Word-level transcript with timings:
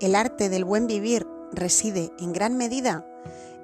el 0.00 0.14
arte 0.14 0.48
del 0.48 0.64
buen 0.64 0.86
vivir 0.86 1.26
reside 1.52 2.10
en 2.18 2.32
gran 2.32 2.56
medida 2.56 3.06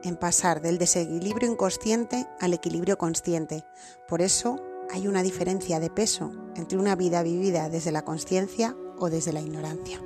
en 0.03 0.17
pasar 0.17 0.61
del 0.61 0.77
desequilibrio 0.77 1.51
inconsciente 1.51 2.27
al 2.41 2.53
equilibrio 2.53 2.99
consciente. 2.99 3.65
Por 4.07 4.21
eso 4.21 4.61
hay 4.93 5.09
una 5.09 5.23
diferencia 5.23 5.81
de 5.81 5.91
peso 5.91 6.33
entre 6.55 6.79
una 6.79 6.95
vida 6.95 7.23
vivida 7.23 7.71
desde 7.71 7.91
la 7.91 8.05
conciencia 8.05 8.77
o 8.99 9.09
desde 9.09 9.33
la 9.33 9.41
ignorancia. 9.41 10.01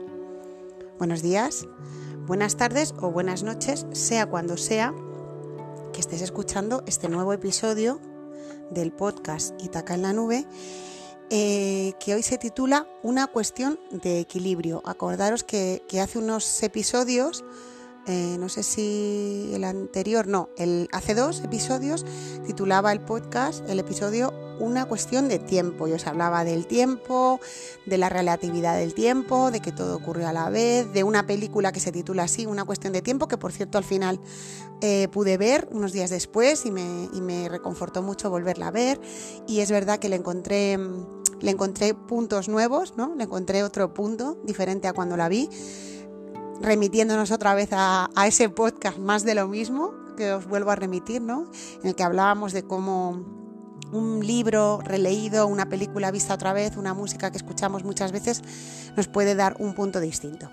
Buenos 0.98 1.20
días, 1.20 1.66
buenas 2.26 2.56
tardes 2.56 2.94
o 3.00 3.10
buenas 3.10 3.42
noches, 3.42 3.86
sea 3.92 4.26
cuando 4.26 4.56
sea 4.56 4.94
que 5.92 6.00
estés 6.00 6.22
escuchando 6.22 6.84
este 6.86 7.08
nuevo 7.08 7.32
episodio 7.32 8.00
del 8.70 8.92
podcast 8.92 9.60
Itaca 9.60 9.94
en 9.94 10.02
la 10.02 10.12
Nube, 10.12 10.46
eh, 11.30 11.94
que 12.00 12.14
hoy 12.14 12.22
se 12.22 12.38
titula 12.38 12.86
Una 13.02 13.26
cuestión 13.26 13.78
de 13.90 14.20
equilibrio. 14.20 14.82
Acordaros 14.84 15.44
que 15.44 15.80
hace 16.00 16.18
unos 16.18 16.62
episodios 16.62 17.44
eh, 18.06 18.36
no 18.40 18.48
sé 18.48 18.62
si 18.62 19.50
el 19.54 19.62
anterior, 19.62 20.26
no, 20.26 20.48
el, 20.56 20.88
hace 20.90 21.14
dos 21.14 21.42
episodios 21.44 22.06
titulaba 22.46 22.92
el 22.92 23.00
podcast, 23.00 23.68
el 23.68 23.78
episodio 23.78 24.32
Una 24.58 24.86
cuestión 24.86 25.28
de 25.28 25.38
tiempo. 25.38 25.86
Y 25.86 25.92
os 25.92 26.06
hablaba 26.06 26.42
del 26.42 26.66
tiempo, 26.66 27.40
de 27.86 27.98
la 27.98 28.08
relatividad 28.08 28.76
del 28.76 28.94
tiempo, 28.94 29.50
de 29.50 29.60
que 29.60 29.70
todo 29.70 29.96
ocurrió 29.96 30.28
a 30.28 30.32
la 30.32 30.48
vez, 30.50 30.92
de 30.92 31.04
una 31.04 31.26
película 31.26 31.72
que 31.72 31.80
se 31.80 31.92
titula 31.92 32.24
así, 32.24 32.46
Una 32.46 32.64
cuestión 32.64 32.92
de 32.92 33.02
tiempo, 33.02 33.28
que 33.28 33.38
por 33.38 33.52
cierto 33.52 33.78
al 33.78 33.84
final 33.84 34.18
eh, 34.80 35.08
pude 35.12 35.36
ver 35.36 35.68
unos 35.70 35.92
días 35.92 36.10
después 36.10 36.64
y 36.66 36.70
me, 36.70 37.08
y 37.12 37.20
me 37.20 37.48
reconfortó 37.48 38.02
mucho 38.02 38.30
volverla 38.30 38.68
a 38.68 38.72
ver. 38.72 39.00
Y 39.46 39.60
es 39.60 39.70
verdad 39.70 39.98
que 39.98 40.08
le 40.08 40.16
encontré 40.16 40.78
le 41.40 41.50
encontré 41.50 41.94
puntos 41.94 42.48
nuevos, 42.48 42.96
¿no? 42.96 43.14
Le 43.16 43.24
encontré 43.24 43.62
otro 43.62 43.94
punto 43.94 44.38
diferente 44.44 44.88
a 44.88 44.92
cuando 44.92 45.16
la 45.16 45.28
vi 45.28 45.48
remitiéndonos 46.60 47.30
otra 47.30 47.54
vez 47.54 47.70
a, 47.72 48.08
ese 48.26 48.48
podcast 48.48 48.98
más 48.98 49.24
de 49.24 49.34
lo 49.34 49.48
mismo, 49.48 49.92
que 50.16 50.32
os 50.32 50.46
vuelvo 50.46 50.70
a 50.70 50.76
remitir, 50.76 51.22
¿no? 51.22 51.50
En 51.82 51.88
el 51.88 51.94
que 51.94 52.02
hablábamos 52.02 52.52
de 52.52 52.62
cómo 52.62 53.24
un 53.92 54.24
libro 54.24 54.80
releído, 54.84 55.46
una 55.46 55.68
película 55.68 56.10
vista 56.10 56.34
otra 56.34 56.52
vez, 56.52 56.76
una 56.76 56.94
música 56.94 57.30
que 57.30 57.38
escuchamos 57.38 57.82
muchas 57.82 58.12
veces, 58.12 58.42
nos 58.96 59.08
puede 59.08 59.34
dar 59.34 59.56
un 59.58 59.74
punto 59.74 60.00
distinto. 60.00 60.50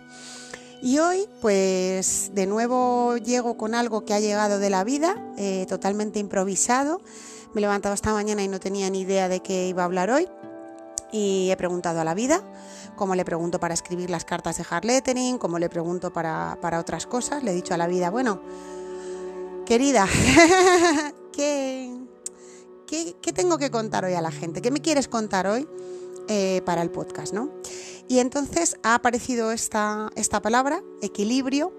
Y 0.81 0.99
hoy, 0.99 1.27
pues 1.41 2.31
de 2.33 2.45
nuevo 2.45 3.17
llego 3.17 3.57
con 3.57 3.75
algo 3.75 4.05
que 4.05 4.13
ha 4.13 4.19
llegado 4.19 4.59
de 4.59 4.69
la 4.69 4.83
vida, 4.83 5.15
eh, 5.37 5.65
totalmente 5.67 6.19
improvisado. 6.19 7.01
Me 7.53 7.59
he 7.59 7.61
levantado 7.61 7.95
esta 7.95 8.13
mañana 8.13 8.43
y 8.43 8.47
no 8.47 8.59
tenía 8.59 8.89
ni 8.89 9.01
idea 9.01 9.27
de 9.27 9.41
qué 9.41 9.67
iba 9.67 9.81
a 9.81 9.85
hablar 9.85 10.11
hoy. 10.11 10.27
Y 11.11 11.49
he 11.51 11.57
preguntado 11.57 12.01
a 12.01 12.03
la 12.03 12.13
vida 12.13 12.43
como 12.97 13.15
le 13.15 13.23
pregunto 13.23 13.61
para 13.61 13.73
escribir 13.73 14.09
las 14.09 14.25
cartas 14.25 14.57
de 14.57 14.65
hard 14.69 14.83
lettering, 14.83 15.37
como 15.37 15.57
le 15.59 15.69
pregunto 15.69 16.11
para, 16.11 16.57
otras 16.77 17.07
cosas. 17.07 17.43
Le 17.43 17.51
he 17.51 17.53
dicho 17.53 17.73
a 17.73 17.77
la 17.77 17.87
vida, 17.87 18.09
bueno, 18.09 18.41
querida, 19.65 20.05
¿qué, 21.31 21.95
qué, 22.85 23.33
tengo 23.33 23.57
que 23.57 23.71
contar 23.71 24.03
hoy 24.03 24.15
a 24.15 24.21
la 24.21 24.31
gente? 24.31 24.61
¿Qué 24.61 24.71
me 24.71 24.81
quieres 24.81 25.07
contar 25.07 25.47
hoy 25.47 25.65
eh, 26.27 26.61
para 26.65 26.81
el 26.81 26.89
podcast? 26.89 27.33
¿no? 27.33 27.51
Y 28.09 28.19
entonces 28.19 28.77
ha 28.83 28.95
aparecido 28.95 29.51
esta, 29.51 30.09
esta 30.15 30.41
palabra, 30.41 30.83
equilibrio, 31.01 31.71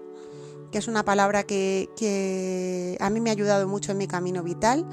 que 0.71 0.77
es 0.77 0.87
una 0.87 1.03
palabra 1.03 1.43
que, 1.43 1.89
que 1.97 2.95
a 2.99 3.09
mí 3.09 3.19
me 3.19 3.29
ha 3.29 3.33
ayudado 3.33 3.67
mucho 3.67 3.91
en 3.91 3.97
mi 3.97 4.07
camino 4.07 4.41
vital 4.43 4.85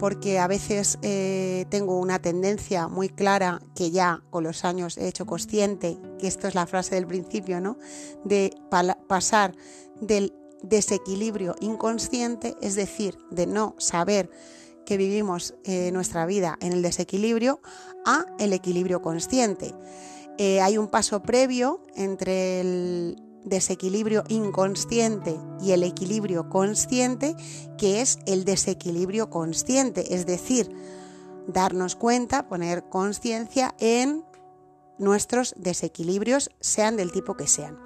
porque 0.00 0.38
a 0.38 0.46
veces 0.46 0.98
eh, 1.02 1.66
tengo 1.68 1.98
una 2.00 2.20
tendencia 2.20 2.88
muy 2.88 3.10
clara 3.10 3.60
que 3.76 3.90
ya 3.90 4.22
con 4.30 4.44
los 4.44 4.64
años 4.64 4.96
he 4.96 5.06
hecho 5.06 5.26
consciente, 5.26 5.98
que 6.18 6.26
esto 6.26 6.48
es 6.48 6.54
la 6.54 6.66
frase 6.66 6.94
del 6.94 7.06
principio, 7.06 7.60
¿no? 7.60 7.76
De 8.24 8.56
pasar 9.06 9.54
del 10.00 10.32
desequilibrio 10.62 11.54
inconsciente, 11.60 12.56
es 12.62 12.76
decir, 12.76 13.18
de 13.30 13.46
no 13.46 13.74
saber 13.76 14.30
que 14.86 14.96
vivimos 14.96 15.54
eh, 15.64 15.90
nuestra 15.92 16.24
vida 16.24 16.56
en 16.62 16.72
el 16.72 16.80
desequilibrio, 16.80 17.60
a 18.06 18.24
el 18.38 18.54
equilibrio 18.54 19.02
consciente. 19.02 19.74
Eh, 20.38 20.62
hay 20.62 20.78
un 20.78 20.88
paso 20.88 21.20
previo 21.20 21.82
entre 21.94 22.62
el 22.62 23.29
desequilibrio 23.44 24.24
inconsciente 24.28 25.38
y 25.60 25.72
el 25.72 25.82
equilibrio 25.82 26.48
consciente, 26.48 27.36
que 27.78 28.00
es 28.00 28.18
el 28.26 28.44
desequilibrio 28.44 29.30
consciente, 29.30 30.14
es 30.14 30.26
decir, 30.26 30.74
darnos 31.46 31.96
cuenta, 31.96 32.48
poner 32.48 32.84
conciencia 32.88 33.74
en 33.78 34.24
nuestros 34.98 35.54
desequilibrios, 35.56 36.50
sean 36.60 36.96
del 36.96 37.12
tipo 37.12 37.36
que 37.36 37.46
sean. 37.46 37.78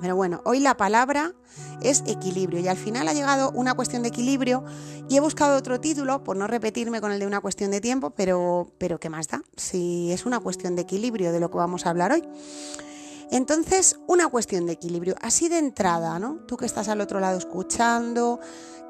Pero 0.00 0.16
bueno, 0.16 0.40
hoy 0.44 0.60
la 0.60 0.78
palabra 0.78 1.34
es 1.82 2.02
equilibrio 2.06 2.58
y 2.58 2.68
al 2.68 2.78
final 2.78 3.06
ha 3.08 3.12
llegado 3.12 3.50
una 3.50 3.74
cuestión 3.74 4.02
de 4.02 4.08
equilibrio 4.08 4.64
y 5.10 5.16
he 5.16 5.20
buscado 5.20 5.58
otro 5.58 5.78
título 5.78 6.24
por 6.24 6.38
no 6.38 6.46
repetirme 6.46 7.02
con 7.02 7.12
el 7.12 7.20
de 7.20 7.26
una 7.26 7.40
cuestión 7.40 7.70
de 7.70 7.82
tiempo, 7.82 8.10
pero, 8.10 8.72
pero 8.78 8.98
¿qué 8.98 9.10
más 9.10 9.28
da? 9.28 9.42
Si 9.56 10.10
es 10.10 10.24
una 10.24 10.40
cuestión 10.40 10.74
de 10.74 10.82
equilibrio 10.82 11.32
de 11.32 11.40
lo 11.40 11.50
que 11.50 11.58
vamos 11.58 11.84
a 11.84 11.90
hablar 11.90 12.12
hoy. 12.12 12.22
Entonces, 13.30 13.98
una 14.06 14.28
cuestión 14.28 14.66
de 14.66 14.72
equilibrio, 14.72 15.14
así 15.20 15.48
de 15.48 15.58
entrada, 15.58 16.18
¿no? 16.18 16.38
Tú 16.46 16.56
que 16.56 16.66
estás 16.66 16.88
al 16.88 17.00
otro 17.00 17.20
lado 17.20 17.38
escuchando, 17.38 18.40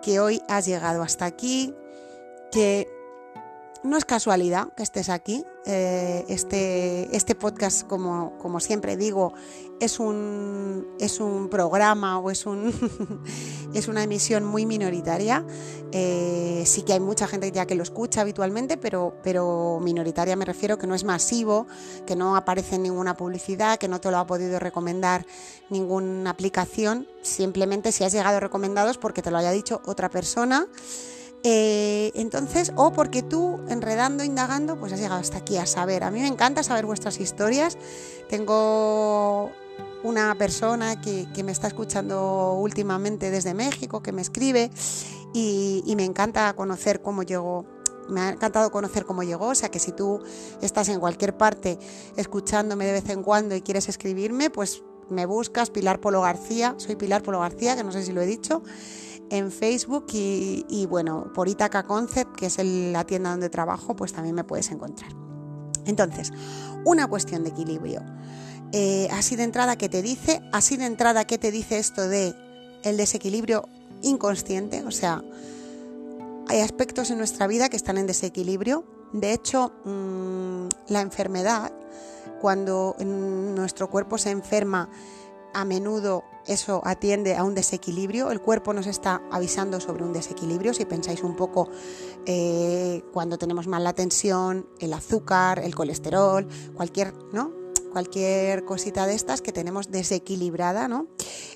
que 0.02 0.18
hoy 0.20 0.40
has 0.48 0.66
llegado 0.66 1.02
hasta 1.02 1.26
aquí, 1.26 1.74
que 2.50 2.88
no 3.82 3.96
es 3.96 4.04
casualidad 4.04 4.72
que 4.74 4.82
estés 4.82 5.08
aquí. 5.08 5.44
Eh, 5.66 6.24
este, 6.28 7.14
este 7.14 7.34
podcast, 7.34 7.86
como, 7.86 8.38
como, 8.38 8.60
siempre 8.60 8.96
digo, 8.96 9.34
es 9.78 10.00
un, 10.00 10.86
es 10.98 11.20
un 11.20 11.50
programa 11.50 12.18
o 12.18 12.30
es, 12.30 12.46
un 12.46 12.72
es 13.74 13.86
una 13.86 14.02
emisión 14.02 14.44
muy 14.44 14.64
minoritaria. 14.64 15.44
Eh, 15.92 16.62
sí 16.64 16.80
que 16.82 16.94
hay 16.94 17.00
mucha 17.00 17.26
gente 17.26 17.52
ya 17.52 17.66
que 17.66 17.74
lo 17.74 17.82
escucha 17.82 18.22
habitualmente, 18.22 18.78
pero, 18.78 19.18
pero 19.22 19.80
minoritaria 19.82 20.34
me 20.34 20.46
refiero 20.46 20.78
que 20.78 20.86
no 20.86 20.94
es 20.94 21.04
masivo, 21.04 21.66
que 22.06 22.16
no 22.16 22.36
aparece 22.36 22.76
en 22.76 22.84
ninguna 22.84 23.14
publicidad, 23.14 23.78
que 23.78 23.88
no 23.88 24.00
te 24.00 24.10
lo 24.10 24.16
ha 24.16 24.26
podido 24.26 24.58
recomendar 24.60 25.26
ninguna 25.68 26.30
aplicación. 26.30 27.06
Simplemente 27.20 27.92
si 27.92 28.02
has 28.04 28.14
llegado 28.14 28.40
recomendados 28.40 28.96
porque 28.96 29.20
te 29.20 29.30
lo 29.30 29.36
haya 29.36 29.50
dicho 29.50 29.82
otra 29.84 30.08
persona. 30.08 30.66
Eh, 31.42 32.12
entonces, 32.14 32.72
o 32.76 32.92
porque 32.92 33.22
tú, 33.22 33.60
enredando, 33.68 34.24
indagando, 34.24 34.76
pues 34.76 34.92
has 34.92 35.00
llegado 35.00 35.20
hasta 35.20 35.38
aquí 35.38 35.56
a 35.56 35.66
saber. 35.66 36.04
A 36.04 36.10
mí 36.10 36.20
me 36.20 36.26
encanta 36.26 36.62
saber 36.62 36.84
vuestras 36.86 37.18
historias. 37.18 37.78
Tengo 38.28 39.50
una 40.02 40.34
persona 40.36 41.00
que, 41.00 41.26
me 41.44 41.52
está 41.52 41.66
escuchando 41.66 42.54
últimamente 42.54 43.30
desde 43.30 43.54
México, 43.54 44.02
que 44.02 44.12
me 44.12 44.22
escribe 44.22 44.70
y, 45.34 45.92
me 45.96 46.04
encanta 46.04 46.52
conocer 46.54 47.02
cómo 47.02 47.22
llegó. 47.22 47.64
Me 48.08 48.20
ha 48.22 48.30
encantado 48.30 48.70
conocer 48.72 49.04
cómo 49.04 49.22
llegó, 49.22 49.48
o 49.48 49.54
sea 49.54 49.68
que 49.68 49.78
si 49.78 49.92
tú 49.92 50.20
estás 50.60 50.88
en 50.88 50.98
cualquier 50.98 51.36
parte 51.36 51.78
escuchándome 52.16 52.84
de 52.84 52.92
vez 52.92 53.08
en 53.08 53.22
cuando 53.22 53.54
y 53.54 53.60
quieres 53.60 53.88
escribirme, 53.88 54.50
pues 54.50 54.82
me 55.10 55.26
buscas 55.26 55.70
Pilar 55.70 56.00
Polo 56.00 56.20
García, 56.22 56.74
soy 56.78 56.96
Pilar 56.96 57.22
Polo 57.22 57.38
García, 57.38 57.76
que 57.76 57.84
no 57.84 57.92
sé 57.92 58.02
si 58.02 58.12
lo 58.12 58.20
he 58.20 58.26
dicho, 58.26 58.62
en 59.30 59.52
Facebook 59.52 60.06
y, 60.12 60.86
bueno, 60.86 61.32
por 61.32 61.48
Itaca 61.48 61.84
Concept, 61.84 62.36
que 62.36 62.46
es 62.46 62.58
la 62.62 63.04
tienda 63.04 63.30
donde 63.30 63.48
trabajo, 63.48 63.94
pues 63.94 64.12
también 64.12 64.34
me 64.34 64.44
puedes 64.44 64.70
encontrar. 64.70 65.12
Entonces, 65.86 66.32
una 66.84 67.06
cuestión 67.06 67.44
de 67.44 67.50
equilibrio. 67.50 68.02
Eh, 68.72 69.08
así 69.12 69.36
de 69.36 69.44
entrada, 69.44 69.76
¿qué 69.76 69.88
te 69.88 70.02
dice? 70.02 70.42
Así 70.52 70.76
de 70.76 70.86
entrada, 70.86 71.24
¿qué 71.24 71.38
te 71.38 71.50
dice 71.50 71.78
esto 71.78 72.06
de 72.08 72.34
el 72.82 72.96
desequilibrio 72.96 73.68
inconsciente? 74.02 74.84
O 74.84 74.90
sea, 74.90 75.22
hay 76.48 76.60
aspectos 76.60 77.10
en 77.10 77.18
nuestra 77.18 77.46
vida 77.46 77.68
que 77.68 77.76
están 77.76 77.98
en 77.98 78.06
desequilibrio. 78.06 78.84
De 79.12 79.32
hecho, 79.32 79.72
mm, 79.84 80.68
la 80.88 81.00
enfermedad, 81.00 81.72
cuando 82.40 82.96
nuestro 83.00 83.88
cuerpo 83.90 84.18
se 84.18 84.30
enferma, 84.30 84.88
a 85.54 85.64
menudo 85.64 86.24
eso 86.46 86.80
atiende 86.84 87.36
a 87.36 87.44
un 87.44 87.54
desequilibrio. 87.54 88.30
El 88.30 88.40
cuerpo 88.40 88.72
nos 88.72 88.86
está 88.86 89.22
avisando 89.30 89.80
sobre 89.80 90.04
un 90.04 90.12
desequilibrio. 90.12 90.74
Si 90.74 90.84
pensáis 90.84 91.22
un 91.22 91.36
poco 91.36 91.68
eh, 92.26 93.04
cuando 93.12 93.38
tenemos 93.38 93.66
mal 93.66 93.84
la 93.84 93.92
tensión, 93.92 94.66
el 94.80 94.92
azúcar, 94.92 95.60
el 95.60 95.74
colesterol, 95.74 96.48
cualquier, 96.74 97.14
¿no? 97.32 97.60
cualquier 97.90 98.64
cosita 98.64 99.06
de 99.06 99.14
estas 99.14 99.42
que 99.42 99.52
tenemos 99.52 99.90
desequilibrada, 99.90 100.88
¿no? 100.88 101.08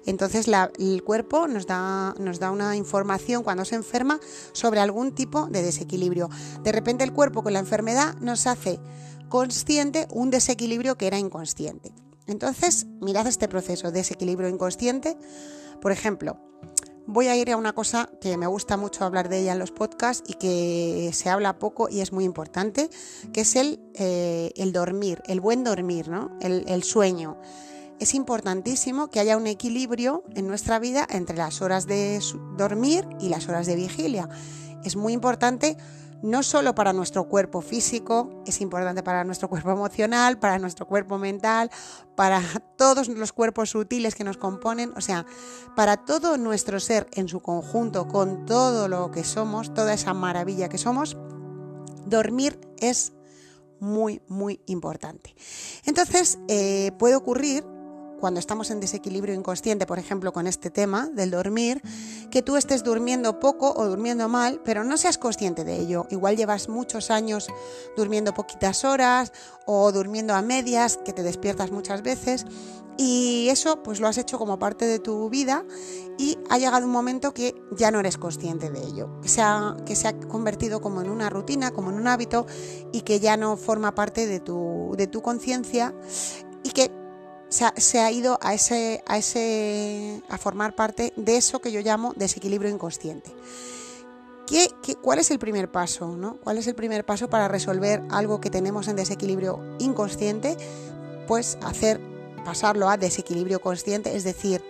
Entonces 0.05 0.47
el 0.79 1.03
cuerpo 1.03 1.47
nos 1.47 1.67
da, 1.67 2.15
nos 2.19 2.39
da 2.39 2.51
una 2.51 2.77
información 2.77 3.43
cuando 3.43 3.65
se 3.65 3.77
enferma 3.77 4.21
sobre 4.53 4.81
algún 4.81 5.15
tipo 5.15 5.47
de 5.47 5.63
desequilibrio. 5.63 6.29
De 6.63 6.73
repente 6.73 7.05
el 7.05 7.13
cuerpo 7.13 7.43
con 7.43 7.53
la 7.53 7.61
enfermedad 7.61 8.17
nos 8.21 8.47
hace 8.47 8.81
consciente 9.29 10.07
un 10.11 10.31
desequilibrio 10.31 10.97
que 10.97 11.07
era 11.07 11.19
inconsciente. 11.19 11.93
Entonces, 12.27 12.87
mirad 13.01 13.27
este 13.27 13.49
proceso 13.49 13.89
de 13.89 13.99
desequilibrio 13.99 14.49
inconsciente. 14.49 15.17
Por 15.81 15.93
ejemplo, 15.93 16.39
voy 17.07 17.29
a 17.29 17.37
ir 17.37 17.51
a 17.51 17.57
una 17.57 17.73
cosa 17.73 18.11
que 18.21 18.37
me 18.37 18.47
gusta 18.47 18.77
mucho 18.77 19.05
hablar 19.05 19.29
de 19.29 19.41
ella 19.41 19.53
en 19.53 19.59
los 19.59 19.73
podcasts 19.73 20.25
y 20.27 20.35
que 20.35 21.11
se 21.13 21.29
habla 21.29 21.59
poco 21.59 21.89
y 21.89 22.01
es 22.01 22.13
muy 22.13 22.25
importante, 22.25 22.89
que 23.33 23.43
es 23.43 23.57
el, 23.57 23.81
eh, 23.95 24.53
el 24.57 24.73
dormir, 24.73 25.23
el 25.27 25.41
buen 25.41 25.65
dormir, 25.65 26.09
¿no? 26.09 26.31
el, 26.41 26.83
sueño. 26.83 27.39
es 28.01 28.15
importantísimo 28.15 29.09
que 29.09 29.21
haya 29.21 29.37
un 29.37 29.47
equilibrio 29.47 30.25
en 30.35 30.47
nuestra 30.47 30.79
vida 30.79 31.07
entre 31.11 31.37
las 31.37 31.61
horas 31.63 31.87
de 31.87 32.21
dormir 32.57 33.07
y 33.21 33.29
las 33.29 33.49
horas 33.49 33.67
de 33.67 33.77
vigilia. 33.77 34.29
Es 34.85 34.97
muy 34.97 35.13
importante 35.13 35.77
no 36.25 36.43
solo 36.43 36.75
para 36.75 36.95
nuestro 36.95 37.29
cuerpo 37.29 37.61
físico, 37.61 38.43
es 38.47 38.63
importante 38.63 39.03
para 39.03 39.25
nuestro 39.25 39.51
cuerpo 39.51 39.71
emocional, 39.73 40.39
para 40.39 40.59
nuestro 40.59 40.87
cuerpo 40.87 41.19
mental, 41.19 41.71
para 42.17 42.41
todos 42.79 43.09
los 43.09 43.35
cuerpos 43.35 43.69
sutiles 43.69 44.15
que 44.15 44.25
nos 44.25 44.39
componen, 44.39 44.95
o 44.97 45.03
sea, 45.03 45.27
para 45.77 45.99
todo 45.99 46.39
nuestro 46.39 46.81
ser 46.81 47.09
en 47.13 47.29
su 47.29 47.41
conjunto, 47.41 48.09
con 48.09 48.47
todo 48.47 48.89
lo 48.89 49.11
que 49.11 49.23
somos, 49.23 49.75
toda 49.75 49.93
esa 49.93 50.15
maravilla 50.15 50.71
que 50.71 50.79
somos, 50.79 51.19
dormir 52.07 52.59
es 52.79 53.13
muy, 53.79 54.23
muy 54.27 54.63
importante. 54.65 55.35
Entonces, 55.85 56.39
eh, 56.49 56.93
puede 56.99 57.17
ocurrir 57.17 57.67
cuando 58.25 58.41
estamos 58.41 58.71
en 58.71 58.81
desequilibrio 58.81 59.35
inconsciente, 59.35 59.85
por 59.85 59.99
ejemplo, 59.99 60.33
con 60.33 60.47
este 60.47 60.71
tema 60.71 61.11
del 61.13 61.31
dormir, 61.31 61.83
que 62.31 62.41
tú 62.41 62.57
estés 62.57 62.83
durmiendo 62.83 63.39
poco 63.39 63.75
o 63.77 63.85
durmiendo 63.85 64.31
mal, 64.31 64.63
pero 64.65 64.83
no 64.83 64.97
seas 64.97 65.19
consciente 65.19 65.63
de 65.63 65.79
ello. 65.79 66.07
Igual 66.09 66.39
llevas 66.39 66.71
muchos 66.71 67.11
años 67.11 67.49
durmiendo 67.99 68.33
poquitas 68.33 68.83
horas 68.87 69.31
o 69.67 69.93
durmiendo 69.93 70.33
a 70.33 70.41
medias, 70.41 70.99
que 71.05 71.13
te 71.13 71.23
despiertas 71.23 71.71
muchas 71.71 72.01
veces 72.01 72.47
y 72.97 73.49
eso 73.51 73.83
pues 73.83 74.01
lo 74.01 74.09
has 74.09 74.17
hecho 74.17 74.39
como 74.39 74.59
parte 74.59 74.87
de 74.87 75.01
tu 75.01 75.29
vida 75.29 75.63
y 76.17 76.39
ha 76.49 76.57
llegado 76.57 76.87
un 76.87 76.93
momento 76.93 77.35
que 77.35 77.55
ya 77.73 77.91
no 77.91 78.01
eres 78.01 78.17
consciente 78.17 78.71
de 78.71 78.81
ello, 78.81 79.21
que 79.21 79.29
se 79.29 79.43
ha, 79.43 79.77
que 79.85 79.97
se 79.97 80.09
ha 80.09 80.19
convertido 80.19 80.81
como 80.81 81.03
en 81.03 81.11
una 81.11 81.29
rutina, 81.29 81.73
como 81.73 81.91
en 81.91 81.97
un 81.97 82.09
hábito 82.09 82.47
y 82.91 83.03
que 83.03 83.21
ya 83.21 83.37
no 83.37 83.59
forma 83.59 83.95
parte 83.95 84.27
de 84.27 84.41
tu, 84.41 84.95
de 84.97 85.09
tu 85.09 85.21
conciencia 85.21 85.95
y 86.63 86.71
que 86.71 87.04
se 87.55 88.01
ha, 88.01 88.11
ido 88.11 88.39
a 88.43 88.55
ese, 88.55 89.03
a 89.07 89.17
ese, 89.17 90.23
a 90.29 90.39
formar 90.39 90.75
parte 90.75 91.13
de 91.17 91.37
eso 91.37 91.61
que 91.61 91.71
yo 91.71 91.81
llamo 91.81 92.13
desequilibrio 92.17 92.71
inconsciente. 92.71 93.33
¿Qué, 94.47 94.69
cuál 95.01 95.21
es 95.21 95.31
el 95.31 95.39
primer 95.39 95.71
paso? 95.71 96.17
¿no? 96.17 96.37
¿Cuál 96.43 96.59
es 96.59 96.67
el 96.67 96.75
primer 96.75 97.05
paso 97.05 97.31
para 97.31 97.49
resolver 97.49 98.03
algo 98.11 98.41
que 98.41 98.51
tenemos 98.51 98.89
en 98.89 98.97
desequilibrio 98.97 99.61
inconsciente? 99.79 100.57
Pues 101.29 101.57
hacer 101.63 102.01
pasarlo 102.45 102.91
a 102.91 102.97
desequilibrio 102.97 103.61
consciente, 103.61 104.17
es 104.17 104.25
decir, 104.25 104.63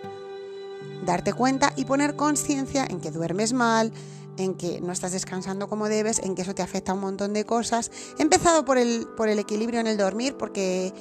darte 1.05 1.33
cuenta 1.33 1.73
y 1.75 1.85
poner 1.85 2.15
conciencia 2.15 2.85
en 2.89 3.01
que 3.01 3.11
duermes 3.11 3.51
mal, 3.51 3.91
en 4.37 4.53
que 4.53 4.79
no 4.81 4.93
estás 4.93 5.11
descansando 5.11 5.67
como 5.67 5.89
debes, 5.89 6.19
en 6.19 6.35
que 6.35 6.43
eso 6.43 6.55
te 6.55 6.61
afecta 6.61 6.91
a 6.91 6.95
un 6.95 7.01
montón 7.01 7.33
de 7.33 7.45
cosas. 7.45 7.91
He 8.17 8.21
empezado 8.21 8.63
por 8.63 8.77
el, 8.77 9.07
por 9.17 9.27
el 9.27 9.39
equilibrio 9.39 9.79
en 9.79 9.87
el 9.87 9.97
dormir 9.97 10.35
porque 10.37 10.93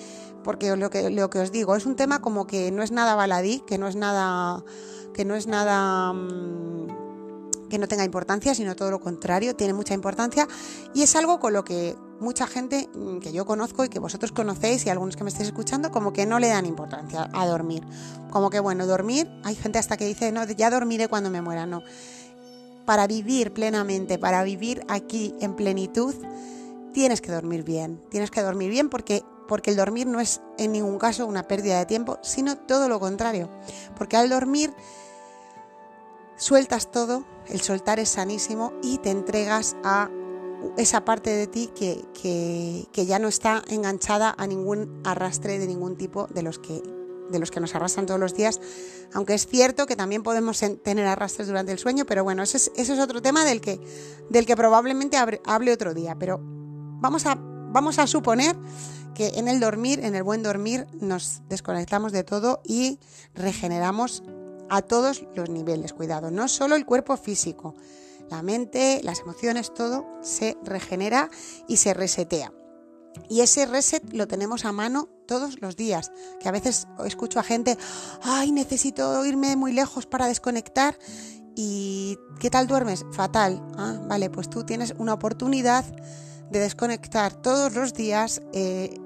porque 0.44 0.76
lo 0.76 0.90
que, 0.90 1.10
lo 1.10 1.28
que 1.30 1.40
os 1.40 1.50
digo, 1.50 1.74
es 1.74 1.86
un 1.86 1.96
tema 1.96 2.20
como 2.20 2.46
que 2.46 2.70
no 2.70 2.84
es 2.84 2.92
nada 2.92 3.16
baladí, 3.16 3.60
que 3.66 3.78
no 3.78 3.88
es 3.88 3.96
nada, 3.96 4.64
que 5.12 5.24
no 5.24 5.34
es 5.34 5.48
nada 5.48 6.12
mm, 6.12 7.68
que 7.68 7.78
no 7.78 7.88
tenga 7.88 8.04
importancia, 8.04 8.54
sino 8.54 8.76
todo 8.76 8.92
lo 8.92 9.00
contrario, 9.00 9.56
tiene 9.56 9.72
mucha 9.72 9.94
importancia 9.94 10.46
y 10.94 11.02
es 11.02 11.16
algo 11.16 11.40
con 11.40 11.52
lo 11.52 11.64
que 11.64 11.96
mucha 12.20 12.46
gente 12.46 12.88
mm, 12.94 13.18
que 13.18 13.32
yo 13.32 13.44
conozco 13.46 13.84
y 13.84 13.88
que 13.88 13.98
vosotros 13.98 14.30
conocéis 14.30 14.86
y 14.86 14.90
algunos 14.90 15.16
que 15.16 15.24
me 15.24 15.30
estéis 15.30 15.48
escuchando, 15.48 15.90
como 15.90 16.12
que 16.12 16.26
no 16.26 16.38
le 16.38 16.48
dan 16.48 16.66
importancia 16.66 17.28
a 17.32 17.46
dormir. 17.46 17.82
Como 18.30 18.50
que 18.50 18.60
bueno, 18.60 18.86
dormir, 18.86 19.28
hay 19.42 19.56
gente 19.56 19.78
hasta 19.78 19.96
que 19.96 20.06
dice, 20.06 20.30
no, 20.30 20.44
ya 20.44 20.70
dormiré 20.70 21.08
cuando 21.08 21.30
me 21.30 21.42
muera, 21.42 21.66
no. 21.66 21.82
Para 22.84 23.06
vivir 23.06 23.52
plenamente, 23.52 24.18
para 24.18 24.44
vivir 24.44 24.84
aquí 24.88 25.34
en 25.40 25.56
plenitud, 25.56 26.14
tienes 26.92 27.20
que 27.20 27.32
dormir 27.32 27.64
bien. 27.64 28.00
Tienes 28.10 28.30
que 28.30 28.42
dormir 28.42 28.70
bien 28.70 28.88
porque 28.88 29.22
porque 29.48 29.70
el 29.70 29.76
dormir 29.76 30.06
no 30.06 30.20
es 30.20 30.40
en 30.58 30.72
ningún 30.72 30.98
caso 30.98 31.26
una 31.26 31.48
pérdida 31.48 31.78
de 31.78 31.86
tiempo, 31.86 32.18
sino 32.22 32.56
todo 32.56 32.88
lo 32.88 33.00
contrario, 33.00 33.48
porque 33.96 34.16
al 34.16 34.28
dormir 34.28 34.74
sueltas 36.36 36.90
todo, 36.90 37.24
el 37.48 37.60
soltar 37.60 37.98
es 38.00 38.08
sanísimo 38.08 38.72
y 38.82 38.98
te 38.98 39.10
entregas 39.10 39.76
a 39.84 40.10
esa 40.76 41.04
parte 41.04 41.30
de 41.30 41.46
ti 41.46 41.70
que, 41.74 42.04
que, 42.92 43.06
ya 43.06 43.18
no 43.18 43.28
está 43.28 43.62
enganchada 43.68 44.34
a 44.36 44.46
ningún 44.46 45.02
arrastre 45.04 45.58
de 45.58 45.66
ningún 45.66 45.96
tipo 45.96 46.26
de 46.28 46.42
los 46.42 46.58
que 46.58 46.82
de 47.30 47.38
los 47.38 47.50
que 47.50 47.58
nos 47.58 47.74
arrastran 47.74 48.04
todos 48.04 48.20
los 48.20 48.34
días, 48.34 48.60
aunque 49.14 49.32
es 49.32 49.46
cierto 49.46 49.86
que 49.86 49.96
también 49.96 50.22
podemos 50.22 50.60
tener 50.82 51.06
arrastres 51.06 51.48
durante 51.48 51.72
el 51.72 51.78
sueño, 51.78 52.04
pero 52.04 52.22
bueno, 52.22 52.42
ese 52.42 52.58
es, 52.58 52.70
es 52.76 52.90
otro 52.90 53.22
tema 53.22 53.46
del 53.46 53.62
que, 53.62 53.80
del 54.28 54.44
que 54.44 54.54
probablemente 54.54 55.16
hable 55.16 55.72
otro 55.72 55.94
día, 55.94 56.16
pero 56.18 56.38
vamos 56.42 57.24
a, 57.24 57.34
vamos 57.38 57.98
a 57.98 58.06
suponer 58.06 58.54
que 59.14 59.28
en 59.36 59.48
el 59.48 59.60
dormir, 59.60 60.00
en 60.04 60.14
el 60.14 60.22
buen 60.22 60.42
dormir, 60.42 60.86
nos 61.00 61.42
desconectamos 61.48 62.12
de 62.12 62.24
todo 62.24 62.60
y 62.64 62.98
regeneramos 63.34 64.22
a 64.68 64.82
todos 64.82 65.24
los 65.34 65.48
niveles, 65.48 65.92
cuidado, 65.92 66.30
no 66.30 66.48
solo 66.48 66.74
el 66.74 66.86
cuerpo 66.86 67.16
físico, 67.16 67.74
la 68.30 68.42
mente, 68.42 69.00
las 69.02 69.20
emociones, 69.20 69.72
todo 69.74 70.06
se 70.22 70.56
regenera 70.64 71.30
y 71.68 71.76
se 71.76 71.94
resetea. 71.94 72.52
Y 73.28 73.42
ese 73.42 73.66
reset 73.66 74.02
lo 74.12 74.26
tenemos 74.26 74.64
a 74.64 74.72
mano 74.72 75.08
todos 75.26 75.60
los 75.60 75.76
días, 75.76 76.10
que 76.40 76.48
a 76.48 76.52
veces 76.52 76.88
escucho 77.04 77.38
a 77.38 77.44
gente, 77.44 77.78
ay, 78.22 78.50
necesito 78.52 79.24
irme 79.24 79.56
muy 79.56 79.72
lejos 79.72 80.06
para 80.06 80.26
desconectar. 80.26 80.98
¿Y 81.54 82.18
qué 82.40 82.50
tal 82.50 82.66
duermes? 82.66 83.04
Fatal. 83.12 83.62
Ah, 83.76 84.00
vale, 84.08 84.30
pues 84.30 84.50
tú 84.50 84.64
tienes 84.64 84.94
una 84.98 85.14
oportunidad 85.14 85.84
de 86.50 86.58
desconectar 86.58 87.32
todos 87.34 87.74
los 87.74 87.94
días 87.94 88.42
eh, 88.52 88.98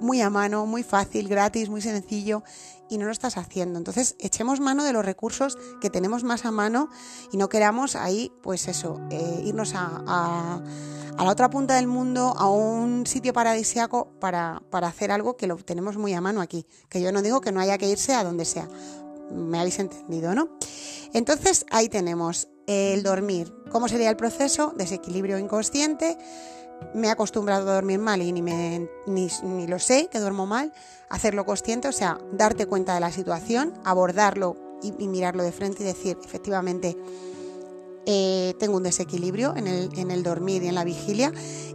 muy 0.00 0.20
a 0.20 0.30
mano, 0.30 0.66
muy 0.66 0.82
fácil, 0.82 1.28
gratis, 1.28 1.68
muy 1.68 1.80
sencillo 1.80 2.42
y 2.88 2.98
no 2.98 3.06
lo 3.06 3.12
estás 3.12 3.36
haciendo. 3.36 3.78
Entonces, 3.78 4.16
echemos 4.18 4.60
mano 4.60 4.84
de 4.84 4.92
los 4.92 5.04
recursos 5.04 5.58
que 5.80 5.90
tenemos 5.90 6.24
más 6.24 6.44
a 6.44 6.50
mano 6.50 6.88
y 7.32 7.36
no 7.36 7.48
queramos 7.48 7.96
ahí, 7.96 8.32
pues 8.42 8.68
eso, 8.68 9.00
eh, 9.10 9.42
irnos 9.44 9.72
a, 9.74 10.62
la 11.18 11.30
otra 11.30 11.48
punta 11.48 11.74
del 11.74 11.86
mundo, 11.86 12.34
a 12.36 12.50
un 12.50 13.06
sitio 13.06 13.32
paradisiaco 13.32 14.10
para, 14.20 14.62
para 14.70 14.88
hacer 14.88 15.10
algo 15.10 15.36
que 15.36 15.46
lo 15.46 15.56
tenemos 15.56 15.96
muy 15.96 16.12
a 16.12 16.20
mano 16.20 16.40
aquí. 16.40 16.66
Que 16.88 17.00
yo 17.00 17.10
no 17.10 17.22
digo 17.22 17.40
que 17.40 17.52
no 17.52 17.60
haya 17.60 17.78
que 17.78 17.88
irse 17.88 18.14
a 18.14 18.22
donde 18.22 18.44
sea. 18.44 18.68
Me 19.32 19.58
habéis 19.58 19.78
entendido, 19.78 20.34
¿no? 20.34 20.50
Entonces, 21.12 21.64
ahí 21.70 21.88
tenemos 21.88 22.48
el 22.66 23.02
dormir. 23.02 23.52
¿Cómo 23.70 23.88
sería 23.88 24.10
el 24.10 24.16
proceso? 24.16 24.74
Desequilibrio 24.76 25.38
inconsciente 25.38 26.18
me 26.94 27.08
he 27.08 27.10
acostumbrado 27.10 27.70
a 27.70 27.74
dormir 27.74 27.98
mal 27.98 28.22
y 28.22 28.32
ni, 28.32 28.42
me, 28.42 28.88
ni, 29.06 29.66
lo 29.66 29.78
sé, 29.78 30.08
que 30.08 30.18
duermo 30.18 30.46
mal, 30.46 30.72
hacerlo 31.08 31.44
consciente, 31.44 31.88
o 31.88 31.92
sea, 31.92 32.18
darte 32.32 32.66
cuenta 32.66 32.94
de 32.94 33.00
la 33.00 33.12
situación, 33.12 33.74
abordarlo 33.84 34.56
y, 34.82 34.92
mirarlo 35.08 35.42
de 35.42 35.52
frente 35.52 35.82
y 35.82 35.86
decir, 35.86 36.18
efectivamente, 36.24 36.96
eh, 38.06 38.54
tengo 38.58 38.76
un 38.76 38.82
desequilibrio 38.82 39.54
en 39.56 39.66
el, 39.66 40.22
dormir 40.22 40.62
y 40.62 40.68
en 40.68 40.74
la 40.74 40.84
vigilia 40.84 41.32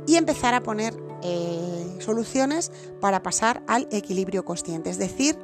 y 0.07 0.15
empezar 0.15 0.53
a 0.53 0.63
poner 0.63 0.95
eh, 1.23 1.97
soluciones 1.99 2.71
para 2.99 3.21
pasar 3.21 3.63
al 3.67 3.87
equilibrio 3.91 4.45
consciente, 4.45 4.89
es 4.89 4.97
decir, 4.97 5.37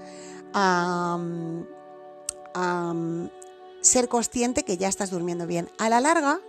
ser 3.82 4.08
consciente 4.08 4.64
que 4.64 4.78
ya 4.78 4.88
estás 4.88 5.12
durmiendo 5.12 5.46
bien. 5.46 5.70
A 5.78 5.90
la 5.90 6.00
larga, 6.00 6.40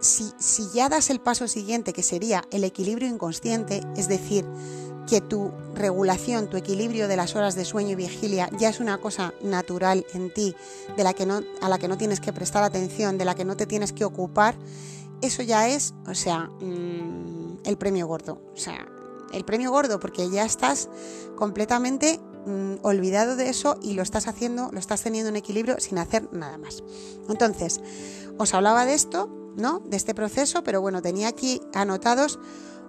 si, 0.00 0.32
ya 0.72 0.88
das 0.88 1.10
el 1.10 1.20
paso 1.20 1.46
siguiente, 1.46 1.92
que 1.92 2.02
sería 2.02 2.44
el 2.50 2.64
equilibrio 2.64 3.08
inconsciente, 3.08 3.82
es 3.96 4.08
decir, 4.08 4.46
que 5.08 5.20
tu 5.20 5.52
regulación, 5.74 6.48
tu 6.48 6.56
equilibrio 6.56 7.08
de 7.08 7.16
las 7.16 7.34
horas 7.34 7.54
de 7.54 7.64
sueño 7.64 7.90
y 7.90 7.94
vigilia 7.96 8.48
ya 8.58 8.68
es 8.68 8.80
una 8.80 8.98
cosa 8.98 9.34
natural 9.42 10.06
en 10.14 10.32
ti, 10.32 10.54
de 10.96 11.04
la 11.04 11.14
que 11.14 11.26
no, 11.26 11.42
a 11.60 11.68
la 11.68 11.78
que 11.78 11.88
no 11.88 11.98
tienes 11.98 12.20
que 12.20 12.32
prestar 12.32 12.62
atención, 12.62 13.18
de 13.18 13.24
la 13.24 13.34
que 13.34 13.44
no 13.44 13.56
te 13.56 13.66
tienes 13.66 13.92
que 13.92 14.04
ocupar, 14.04 14.56
eso 15.20 15.42
ya 15.42 15.68
es, 15.68 15.94
o 16.06 16.14
sea, 16.14 16.44
mm, 16.60 17.58
el 17.64 17.76
premio 17.76 18.06
gordo. 18.06 18.40
O 18.54 18.56
sea, 18.56 18.86
el 19.32 19.44
premio 19.44 19.70
gordo, 19.70 20.00
porque 20.00 20.30
ya 20.30 20.44
estás 20.44 20.88
completamente 21.36 22.20
mm, 22.46 22.76
olvidado 22.82 23.36
de 23.36 23.50
eso 23.50 23.78
y 23.82 23.94
lo 23.94 24.02
estás 24.02 24.28
haciendo, 24.28 24.70
lo 24.72 24.78
estás 24.78 25.02
teniendo 25.02 25.28
en 25.28 25.36
equilibrio 25.36 25.78
sin 25.78 25.98
hacer 25.98 26.32
nada 26.32 26.56
más. 26.56 26.82
Entonces, 27.28 27.80
os 28.38 28.54
hablaba 28.54 28.86
de 28.86 28.94
esto 28.94 29.39
¿no? 29.56 29.80
de 29.80 29.96
este 29.96 30.14
proceso, 30.14 30.62
pero 30.62 30.80
bueno, 30.80 31.02
tenía 31.02 31.28
aquí 31.28 31.60
anotados 31.74 32.38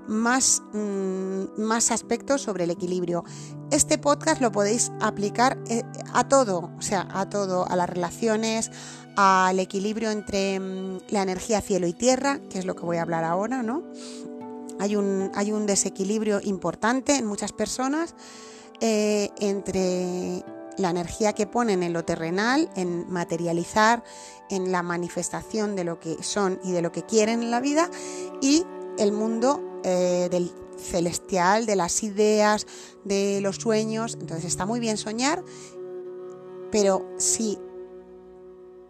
más, 0.08 0.62
mm, 0.74 1.62
más 1.62 1.91
aspectos 1.91 2.41
sobre 2.41 2.65
el 2.65 2.72
equilibrio. 2.72 3.24
Este 3.72 3.98
podcast 3.98 4.41
lo 4.41 4.51
podéis 4.51 4.91
aplicar 5.00 5.58
eh, 5.68 5.84
a 6.13 6.27
todo, 6.27 6.72
o 6.77 6.82
sea, 6.82 7.08
a 7.12 7.30
todo, 7.30 7.68
a 7.68 7.75
las 7.75 7.89
relaciones, 7.89 8.72
al 9.15 9.60
equilibrio 9.60 10.12
entre 10.12 10.60
mm, 10.60 11.00
la 11.10 11.22
energía 11.22 11.62
cielo 11.62 11.88
y 11.88 11.94
tierra, 11.94 12.39
que 12.50 12.60
es 12.60 12.65
lo 12.65 12.75
que 12.75 12.86
voy 12.86 12.98
a 12.98 13.03
hablar 13.03 13.24
ahora, 13.24 13.63
¿no? 13.63 13.84
Hay 14.80 14.96
un, 14.96 15.32
hay 15.36 15.51
un 15.51 15.68
desequilibrio 15.68 16.41
importante 16.44 17.15
en 17.15 17.25
muchas 17.25 17.51
personas 17.51 18.15
eh, 18.80 19.30
entre 19.39 20.44
la 20.78 20.90
energía 20.90 21.34
que 21.34 21.48
ponen 21.48 21.84
en 21.84 21.94
lo 21.94 22.04
terrenal, 22.06 22.70
en 22.75 23.10
materializar, 23.12 24.04
en 24.50 24.72
la 24.72 24.84
manifestación 24.84 25.75
de 25.75 25.84
lo 25.84 26.00
que 26.00 26.22
son 26.24 26.60
y 26.63 26.72
de 26.72 26.82
lo 26.82 26.92
que 26.92 27.04
quieren 27.04 27.44
en 27.44 27.51
la 27.51 27.60
vida, 27.60 27.90
y 28.42 28.66
el 28.98 29.12
mundo 29.12 29.62
eh, 29.84 30.28
del 30.32 30.51
celestial 30.78 31.66
de 31.66 31.75
las 31.75 32.04
ideas, 32.04 32.66
de 33.04 33.40
los 33.42 33.58
sueños. 33.58 34.18
Entonces 34.20 34.46
está 34.46 34.66
muy 34.66 34.80
bien 34.80 34.98
soñar, 34.98 35.44
pero 36.72 37.08
si 37.18 37.60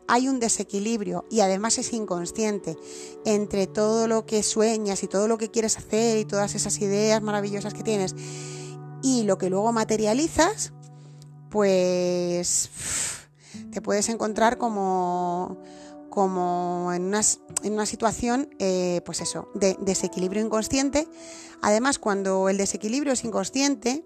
hay 0.07 0.27
un 0.27 0.39
desequilibrio 0.39 1.25
y 1.29 1.39
además 1.39 1.77
es 1.77 1.93
inconsciente 1.93 2.77
entre 3.25 3.67
todo 3.67 4.07
lo 4.07 4.25
que 4.25 4.43
sueñas 4.43 5.03
y 5.03 5.07
todo 5.07 5.27
lo 5.27 5.37
que 5.37 5.49
quieres 5.49 5.77
hacer 5.77 6.17
y 6.17 6.25
todas 6.25 6.55
esas 6.55 6.79
ideas 6.81 7.21
maravillosas 7.21 7.73
que 7.73 7.83
tienes 7.83 8.15
y 9.01 9.23
lo 9.23 9.37
que 9.37 9.49
luego 9.49 9.71
materializas, 9.71 10.73
pues 11.51 12.71
te 13.71 13.81
puedes 13.81 14.09
encontrar 14.09 14.57
como, 14.57 15.61
como 16.09 16.91
en, 16.93 17.13
en 17.13 17.73
una 17.73 17.85
situación, 17.85 18.49
eh, 18.57 19.01
pues 19.05 19.21
eso, 19.21 19.49
de 19.53 19.77
desequilibrio 19.81 20.43
inconsciente. 20.43 21.07
Además, 21.61 21.99
cuando 21.99 22.49
el 22.49 22.57
desequilibrio 22.57 23.13
es 23.13 23.23
inconsciente, 23.23 24.03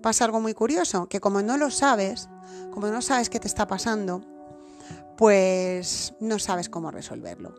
pasa 0.00 0.24
algo 0.24 0.40
muy 0.40 0.54
curioso, 0.54 1.08
que 1.08 1.20
como 1.20 1.42
no 1.42 1.58
lo 1.58 1.70
sabes, 1.70 2.28
como 2.72 2.86
no 2.86 3.02
sabes 3.02 3.28
qué 3.28 3.40
te 3.40 3.48
está 3.48 3.66
pasando, 3.66 4.22
pues 5.18 6.14
no 6.20 6.38
sabes 6.38 6.68
cómo 6.68 6.90
resolverlo. 6.90 7.54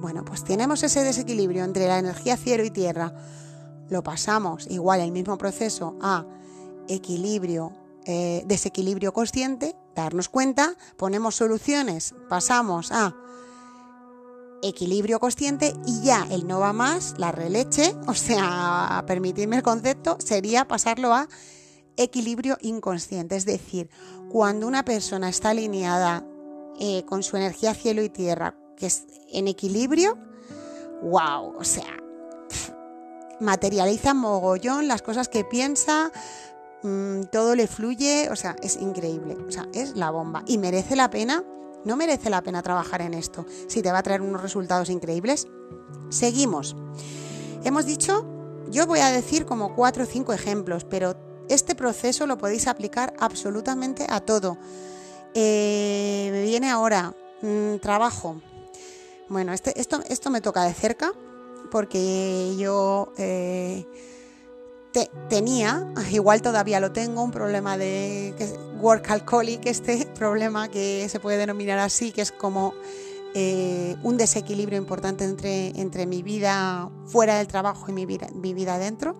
Bueno, 0.00 0.24
pues 0.24 0.44
tenemos 0.44 0.82
ese 0.82 1.04
desequilibrio 1.04 1.64
entre 1.64 1.86
la 1.86 1.98
energía 1.98 2.36
cielo 2.36 2.64
y 2.64 2.70
tierra, 2.70 3.14
lo 3.88 4.02
pasamos 4.02 4.66
igual 4.70 5.00
el 5.00 5.12
mismo 5.12 5.36
proceso 5.36 5.96
a 6.00 6.26
equilibrio, 6.88 7.72
eh, 8.06 8.42
desequilibrio 8.46 9.12
consciente, 9.12 9.76
darnos 9.94 10.28
cuenta, 10.28 10.74
ponemos 10.96 11.36
soluciones, 11.36 12.14
pasamos 12.28 12.92
a 12.92 13.14
equilibrio 14.62 15.20
consciente 15.20 15.74
y 15.86 16.02
ya 16.02 16.26
el 16.30 16.46
no 16.46 16.60
va 16.60 16.72
más, 16.72 17.14
la 17.18 17.32
releche, 17.32 17.94
o 18.06 18.14
sea, 18.14 19.04
permitirme 19.06 19.56
el 19.56 19.62
concepto, 19.62 20.16
sería 20.18 20.66
pasarlo 20.66 21.14
a 21.14 21.28
equilibrio 21.96 22.56
inconsciente. 22.60 23.36
Es 23.36 23.44
decir, 23.44 23.90
cuando 24.30 24.66
una 24.66 24.84
persona 24.84 25.28
está 25.28 25.50
alineada 25.50 26.24
eh, 26.78 27.04
con 27.04 27.22
su 27.22 27.36
energía 27.36 27.74
cielo 27.74 28.02
y 28.02 28.08
tierra, 28.08 28.54
que 28.76 28.86
es 28.86 29.06
en 29.32 29.48
equilibrio, 29.48 30.18
wow, 31.02 31.54
o 31.58 31.64
sea, 31.64 31.96
materializa 33.40 34.14
mogollón 34.14 34.88
las 34.88 35.02
cosas 35.02 35.28
que 35.28 35.44
piensa, 35.44 36.12
mm, 36.82 37.24
todo 37.32 37.54
le 37.54 37.66
fluye, 37.66 38.28
o 38.30 38.36
sea, 38.36 38.56
es 38.62 38.76
increíble, 38.76 39.36
o 39.46 39.50
sea, 39.50 39.68
es 39.72 39.96
la 39.96 40.10
bomba. 40.10 40.42
Y 40.46 40.58
merece 40.58 40.96
la 40.96 41.10
pena, 41.10 41.44
no 41.84 41.96
merece 41.96 42.30
la 42.30 42.42
pena 42.42 42.62
trabajar 42.62 43.02
en 43.02 43.14
esto, 43.14 43.46
si 43.68 43.82
te 43.82 43.92
va 43.92 43.98
a 43.98 44.02
traer 44.02 44.22
unos 44.22 44.42
resultados 44.42 44.90
increíbles. 44.90 45.46
Seguimos. 46.10 46.76
Hemos 47.64 47.86
dicho, 47.86 48.26
yo 48.70 48.86
voy 48.86 49.00
a 49.00 49.12
decir 49.12 49.46
como 49.46 49.74
cuatro 49.74 50.04
o 50.04 50.06
cinco 50.06 50.32
ejemplos, 50.32 50.84
pero 50.84 51.16
este 51.48 51.74
proceso 51.74 52.26
lo 52.26 52.38
podéis 52.38 52.68
aplicar 52.68 53.14
absolutamente 53.18 54.06
a 54.08 54.20
todo. 54.20 54.56
Eh, 55.34 56.28
me 56.32 56.42
viene 56.42 56.70
ahora, 56.70 57.14
mm, 57.42 57.76
trabajo. 57.76 58.40
Bueno, 59.28 59.52
este, 59.52 59.78
esto, 59.80 60.00
esto 60.08 60.30
me 60.30 60.40
toca 60.40 60.64
de 60.64 60.74
cerca 60.74 61.12
porque 61.70 62.56
yo 62.58 63.12
eh, 63.16 63.86
tenía, 65.28 65.92
igual 66.10 66.42
todavía 66.42 66.80
lo 66.80 66.92
tengo, 66.92 67.22
un 67.22 67.30
problema 67.30 67.76
de 67.76 68.34
work 68.80 69.10
alcoholic, 69.10 69.66
este 69.66 70.06
problema 70.18 70.68
que 70.68 71.08
se 71.08 71.20
puede 71.20 71.38
denominar 71.38 71.78
así, 71.78 72.12
que 72.12 72.22
es 72.22 72.32
como 72.32 72.74
eh, 73.34 73.96
un 74.02 74.16
desequilibrio 74.16 74.78
importante 74.78 75.24
entre, 75.24 75.68
entre 75.80 76.06
mi 76.06 76.22
vida 76.22 76.90
fuera 77.06 77.36
del 77.36 77.46
trabajo 77.46 77.86
y 77.88 77.92
mi 77.92 78.06
vida, 78.06 78.28
mi 78.34 78.54
vida 78.54 78.78
dentro, 78.78 79.14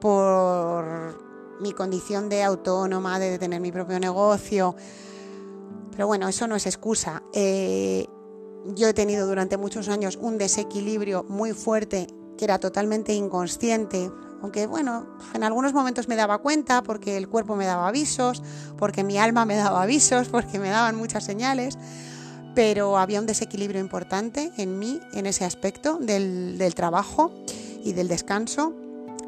por 0.00 1.28
mi 1.60 1.72
condición 1.72 2.28
de 2.28 2.42
autónoma, 2.42 3.18
de 3.18 3.38
tener 3.38 3.60
mi 3.60 3.72
propio 3.72 4.00
negocio. 4.00 4.74
Pero 5.92 6.06
bueno, 6.06 6.28
eso 6.28 6.46
no 6.46 6.56
es 6.56 6.66
excusa. 6.66 7.22
Eh, 7.32 8.06
yo 8.74 8.88
he 8.88 8.94
tenido 8.94 9.26
durante 9.26 9.56
muchos 9.56 9.88
años 9.88 10.18
un 10.20 10.38
desequilibrio 10.38 11.24
muy 11.28 11.52
fuerte 11.52 12.06
que 12.36 12.44
era 12.44 12.58
totalmente 12.58 13.12
inconsciente, 13.12 14.10
aunque 14.42 14.66
bueno, 14.66 15.06
en 15.34 15.42
algunos 15.42 15.72
momentos 15.72 16.08
me 16.08 16.16
daba 16.16 16.38
cuenta 16.38 16.82
porque 16.82 17.16
el 17.16 17.28
cuerpo 17.28 17.56
me 17.56 17.66
daba 17.66 17.88
avisos, 17.88 18.42
porque 18.76 19.04
mi 19.04 19.18
alma 19.18 19.44
me 19.44 19.56
daba 19.56 19.82
avisos, 19.82 20.28
porque 20.30 20.58
me 20.58 20.68
daban 20.68 20.96
muchas 20.96 21.24
señales, 21.24 21.78
pero 22.54 22.98
había 22.98 23.20
un 23.20 23.26
desequilibrio 23.26 23.80
importante 23.80 24.52
en 24.56 24.78
mí 24.78 25.00
en 25.12 25.26
ese 25.26 25.44
aspecto 25.44 25.98
del, 25.98 26.72
trabajo 26.74 27.32
y 27.84 27.92
del 27.92 28.08
descanso 28.08 28.74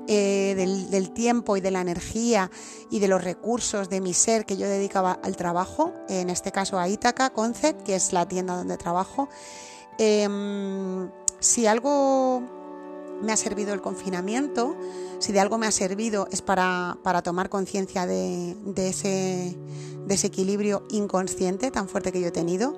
eh, 0.09 0.55
del, 0.91 1.13
tiempo 1.13 1.57
y 1.57 1.61
de 1.61 1.71
la 1.71 1.81
energía 1.81 2.51
y 2.91 2.99
de 2.99 3.07
los 3.07 3.23
recursos 3.23 3.89
de 3.89 4.01
mi 4.01 4.15
ser 4.15 4.47
que 4.47 4.57
yo 4.57 4.67
dedicaba 4.67 5.13
al 5.23 5.37
trabajo, 5.37 5.93
en 6.09 6.31
este 6.31 6.51
caso 6.51 6.79
a 6.79 6.89
Ítaca 6.89 7.31
Concept, 7.31 7.83
que 7.83 7.95
es 7.95 8.13
la 8.13 8.27
tienda 8.27 8.57
donde 8.57 8.77
trabajo. 8.77 9.29
Em, 9.99 11.11
si 11.39 11.67
algo 11.67 12.60
me 13.23 13.33
ha 13.33 13.37
servido 13.37 13.75
el 13.75 13.81
confinamiento, 13.81 14.77
si 15.19 15.33
de 15.33 15.41
algo 15.41 15.59
me 15.59 15.67
ha 15.67 15.71
servido 15.71 16.29
es 16.31 16.43
para, 16.43 16.99
tomar 17.25 17.49
conciencia 17.49 18.07
de, 18.07 18.57
de 18.65 18.89
ese 18.89 19.59
desequilibrio 20.07 20.87
inconsciente 20.91 21.71
tan 21.71 21.89
fuerte 21.89 22.13
que 22.13 22.21
yo 22.21 22.29
he 22.29 22.33
tenido 22.33 22.77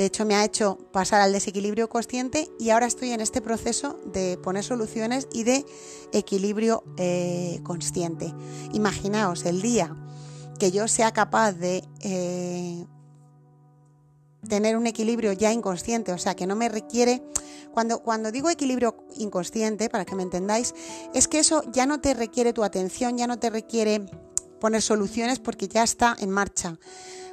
de 0.00 0.06
hecho, 0.06 0.24
me 0.24 0.34
ha 0.34 0.46
hecho 0.46 0.78
pasar 0.92 1.20
al 1.20 1.32
desequilibrio 1.32 1.90
consciente 1.90 2.48
y 2.58 2.70
ahora 2.70 2.86
estoy 2.86 3.10
en 3.10 3.20
este 3.20 3.42
proceso 3.42 3.98
de 4.06 4.38
poner 4.38 4.64
soluciones 4.64 5.28
y 5.30 5.44
de 5.44 5.66
equilibrio 6.12 6.84
eh, 6.96 7.60
consciente. 7.64 8.32
Imaginaos 8.72 9.44
el 9.44 9.60
día 9.60 9.94
que 10.58 10.70
yo 10.70 10.88
sea 10.88 11.12
capaz 11.12 11.52
de 11.52 11.82
eh, 12.00 12.86
tener 14.48 14.76
un 14.76 14.86
equilibrio 14.86 15.32
ya 15.32 15.52
inconsciente, 15.52 16.12
o 16.12 16.18
sea, 16.18 16.34
que 16.34 16.46
no 16.46 16.56
me 16.56 16.68
requiere, 16.68 17.22
cuando, 17.72 18.02
cuando 18.02 18.32
digo 18.32 18.50
equilibrio 18.50 19.04
inconsciente, 19.16 19.88
para 19.88 20.04
que 20.04 20.14
me 20.14 20.22
entendáis, 20.22 20.74
es 21.14 21.28
que 21.28 21.38
eso 21.38 21.62
ya 21.72 21.86
no 21.86 22.00
te 22.00 22.14
requiere 22.14 22.52
tu 22.52 22.64
atención, 22.64 23.16
ya 23.16 23.26
no 23.26 23.38
te 23.38 23.50
requiere 23.50 24.06
poner 24.60 24.82
soluciones 24.82 25.38
porque 25.38 25.68
ya 25.68 25.82
está 25.82 26.16
en 26.18 26.30
marcha. 26.30 26.78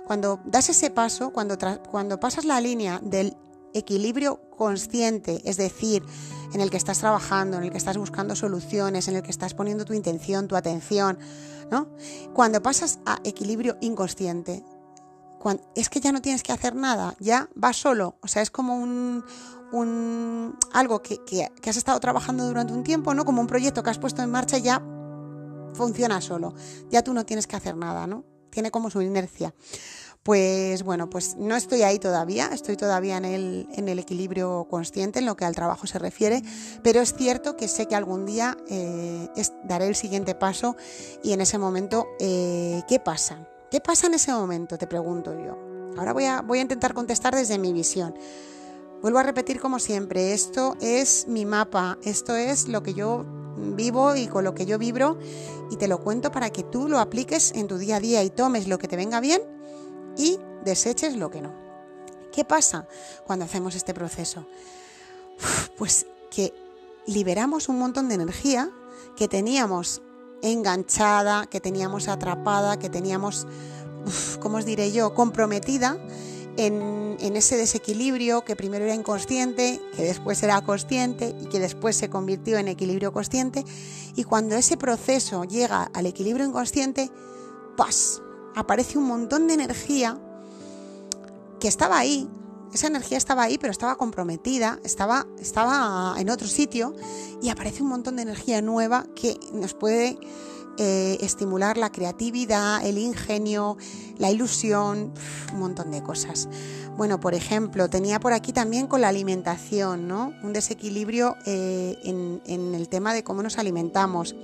Cuando 0.05 0.39
das 0.45 0.69
ese 0.69 0.89
paso, 0.89 1.31
cuando, 1.31 1.57
cuando 1.89 2.19
pasas 2.19 2.45
la 2.45 2.61
línea 2.61 2.99
del 3.03 3.35
equilibrio 3.73 4.49
consciente, 4.51 5.41
es 5.45 5.57
decir, 5.57 6.03
en 6.53 6.61
el 6.61 6.69
que 6.69 6.77
estás 6.77 6.99
trabajando, 6.99 7.57
en 7.57 7.63
el 7.63 7.71
que 7.71 7.77
estás 7.77 7.97
buscando 7.97 8.35
soluciones, 8.35 9.07
en 9.07 9.17
el 9.17 9.21
que 9.21 9.31
estás 9.31 9.53
poniendo 9.53 9.85
tu 9.85 9.93
intención, 9.93 10.47
tu 10.47 10.55
atención, 10.55 11.19
¿no? 11.69 11.89
Cuando 12.33 12.61
pasas 12.61 12.99
a 13.05 13.19
equilibrio 13.23 13.77
inconsciente, 13.81 14.63
es 15.75 15.89
que 15.89 15.99
ya 15.99 16.11
no 16.11 16.21
tienes 16.21 16.43
que 16.43 16.51
hacer 16.51 16.75
nada, 16.75 17.15
ya 17.19 17.49
vas 17.55 17.77
solo, 17.77 18.17
o 18.21 18.27
sea, 18.27 18.41
es 18.41 18.51
como 18.51 18.75
un, 18.77 19.23
algo 20.73 21.01
que, 21.01 21.23
que, 21.25 21.69
has 21.69 21.77
estado 21.77 21.99
trabajando 21.99 22.45
durante 22.45 22.73
un 22.73 22.83
tiempo, 22.83 23.13
¿no? 23.13 23.25
Como 23.25 23.41
un 23.41 23.47
proyecto 23.47 23.83
que 23.83 23.89
has 23.89 23.99
puesto 23.99 24.21
en 24.21 24.31
marcha 24.31 24.57
y 24.57 24.63
ya 24.63 24.81
funciona 25.73 26.21
solo, 26.21 26.53
ya 26.89 27.03
tú 27.03 27.13
no 27.13 27.25
tienes 27.25 27.47
que 27.47 27.55
hacer 27.55 27.75
nada, 27.75 28.07
¿no? 28.07 28.23
tiene 28.57 28.71
como 28.71 28.89
su 28.89 29.03
inercia. 29.03 29.53
Pues 30.23 30.81
bueno, 30.81 31.11
pues 31.11 31.37
no 31.37 31.55
estoy 31.55 31.83
ahí 31.83 31.99
todavía, 31.99 32.49
estoy 32.51 32.75
todavía 32.75 33.17
en 33.17 33.25
el, 33.25 33.67
en 33.71 33.87
el 33.87 33.99
equilibrio 33.99 34.67
consciente 34.67 35.19
en 35.19 35.27
lo 35.27 35.37
que 35.37 35.45
al 35.45 35.53
trabajo 35.53 35.85
se 35.85 35.99
refiere, 35.99 36.41
pero 36.81 36.99
es 36.99 37.13
cierto 37.13 37.55
que 37.55 37.67
sé 37.67 37.85
que 37.85 37.95
algún 37.95 38.25
día 38.25 38.57
eh, 38.67 39.29
daré 39.63 39.87
el 39.87 39.95
siguiente 39.95 40.33
paso 40.33 40.75
y 41.23 41.33
en 41.33 41.41
ese 41.41 41.59
momento, 41.59 42.07
eh, 42.19 42.81
¿qué 42.89 42.99
pasa? 42.99 43.47
¿Qué 43.69 43.81
pasa 43.81 44.07
en 44.07 44.13
ese 44.13 44.31
momento? 44.31 44.77
Te 44.77 44.87
pregunto 44.87 45.33
yo. 45.33 45.57
Ahora 45.97 46.13
voy 46.13 46.25
a, 46.25 46.41
voy 46.41 46.59
a 46.59 46.61
intentar 46.61 46.93
contestar 46.93 47.35
desde 47.35 47.57
mi 47.57 47.73
visión. 47.73 48.15
Vuelvo 49.01 49.19
a 49.19 49.23
repetir 49.23 49.59
como 49.59 49.79
siempre, 49.79 50.33
esto 50.33 50.75
es 50.79 51.27
mi 51.27 51.45
mapa, 51.45 51.97
esto 52.03 52.35
es 52.35 52.67
lo 52.67 52.81
que 52.81 52.93
yo 52.93 53.25
vivo 53.57 54.15
y 54.15 54.27
con 54.27 54.43
lo 54.43 54.55
que 54.55 54.65
yo 54.65 54.77
vibro 54.77 55.17
y 55.69 55.77
te 55.77 55.87
lo 55.87 55.99
cuento 55.99 56.31
para 56.31 56.49
que 56.49 56.63
tú 56.63 56.87
lo 56.87 56.99
apliques 56.99 57.51
en 57.53 57.67
tu 57.67 57.77
día 57.77 57.97
a 57.97 57.99
día 57.99 58.23
y 58.23 58.29
tomes 58.29 58.67
lo 58.67 58.79
que 58.79 58.87
te 58.87 58.95
venga 58.95 59.19
bien 59.19 59.41
y 60.15 60.39
deseches 60.63 61.15
lo 61.15 61.29
que 61.29 61.41
no. 61.41 61.53
¿Qué 62.31 62.45
pasa 62.45 62.87
cuando 63.25 63.45
hacemos 63.45 63.75
este 63.75 63.93
proceso? 63.93 64.47
Pues 65.77 66.07
que 66.31 66.53
liberamos 67.05 67.69
un 67.69 67.79
montón 67.79 68.09
de 68.09 68.15
energía 68.15 68.69
que 69.15 69.27
teníamos 69.27 70.01
enganchada, 70.41 71.47
que 71.47 71.59
teníamos 71.59 72.07
atrapada, 72.07 72.77
que 72.79 72.89
teníamos, 72.89 73.47
¿cómo 74.39 74.57
os 74.57 74.65
diré 74.65 74.91
yo?, 74.91 75.13
comprometida 75.13 75.97
en, 76.57 77.35
ese 77.35 77.57
desequilibrio 77.57 78.43
que 78.43 78.55
primero 78.55 78.85
era 78.85 78.95
inconsciente, 78.95 79.79
que 79.95 80.03
después 80.03 80.41
era 80.43 80.61
consciente 80.61 81.35
y 81.41 81.45
que 81.45 81.59
después 81.59 81.95
se 81.95 82.09
convirtió 82.09 82.57
en 82.57 82.67
equilibrio 82.67 83.13
consciente. 83.13 83.63
Y 84.15 84.23
cuando 84.23 84.55
ese 84.55 84.77
proceso 84.77 85.43
llega 85.43 85.83
al 85.93 86.05
equilibrio 86.05 86.45
inconsciente, 86.45 87.11
¡pas! 87.75 88.21
aparece 88.55 88.97
un 88.97 89.05
montón 89.05 89.47
de 89.47 89.53
energía 89.53 90.17
que 91.59 91.67
estaba 91.67 91.99
ahí, 91.99 92.27
esa 92.73 92.87
energía 92.87 93.17
estaba 93.17 93.43
ahí, 93.43 93.57
pero 93.57 93.71
estaba 93.71 93.95
comprometida, 93.95 94.79
estaba, 94.83 95.27
estaba 95.39 96.15
en 96.17 96.29
otro 96.29 96.47
sitio 96.47 96.95
y 97.41 97.49
aparece 97.49 97.83
un 97.83 97.89
montón 97.89 98.17
de 98.17 98.23
energía 98.23 98.61
nueva 98.61 99.05
que 99.15 99.39
nos 99.53 99.73
puede 99.73 100.17
eh, 100.79 101.17
estimular 101.21 101.75
la 101.75 101.91
creatividad, 101.91 102.85
el 102.85 102.99
ingenio, 102.99 103.77
la 104.19 104.29
ilusión, 104.29 105.11
un 105.51 105.59
montón 105.59 105.89
de 105.89 106.03
cosas. 106.03 106.47
Bueno, 106.95 107.19
por 107.19 107.33
ejemplo, 107.33 107.89
tenía 107.89 108.19
por 108.19 108.33
aquí 108.33 108.53
también 108.53 108.85
con 108.85 109.01
la 109.01 109.07
alimentación, 109.07 110.07
¿no? 110.07 110.33
Un 110.43 110.53
desequilibrio 110.53 111.35
eh, 111.47 111.97
en, 112.03 112.75
el 112.75 112.89
tema 112.89 113.15
de 113.15 113.23
cómo 113.23 113.41
nos 113.41 113.57
alimentamos. 113.57 114.35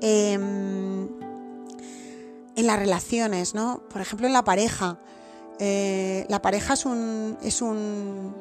Em, 0.00 1.08
en 2.56 2.66
las 2.66 2.78
relaciones, 2.78 3.54
¿no? 3.54 3.82
Por 3.88 4.00
ejemplo, 4.00 4.26
en 4.26 4.32
la 4.32 4.42
pareja. 4.42 4.98
Eh, 5.58 6.26
la 6.28 6.42
pareja 6.42 6.74
es 6.74 6.86
un, 6.86 7.36
es 7.42 7.62
un, 7.62 8.34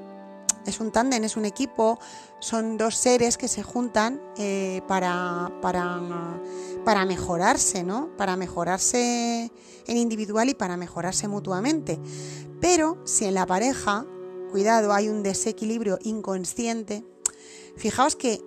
es 0.66 0.80
un 0.80 0.92
tándem, 0.92 1.24
es 1.24 1.38
un 1.38 1.46
equipo, 1.46 2.00
son 2.40 2.78
dos 2.78 2.96
seres 2.96 3.38
que 3.38 3.48
se 3.48 3.64
juntan 3.64 4.22
eh, 4.38 4.82
para, 4.88 5.52
para, 5.62 7.06
mejorarse, 7.06 7.84
¿no? 7.84 8.10
Para 8.18 8.36
mejorarse 8.36 9.52
en 9.88 9.98
individual 9.98 10.50
y 10.50 10.54
para 10.54 10.78
mejorarse 10.78 11.28
mutuamente. 11.28 12.00
Pero 12.60 12.98
si 13.06 13.26
en 13.26 13.34
la 13.34 13.46
pareja, 13.46 14.06
cuidado, 14.52 14.94
hay 14.94 15.10
un 15.10 15.24
desequilibrio 15.24 15.98
inconsciente, 16.04 17.04
fijaos 17.76 18.16
que 18.16 18.42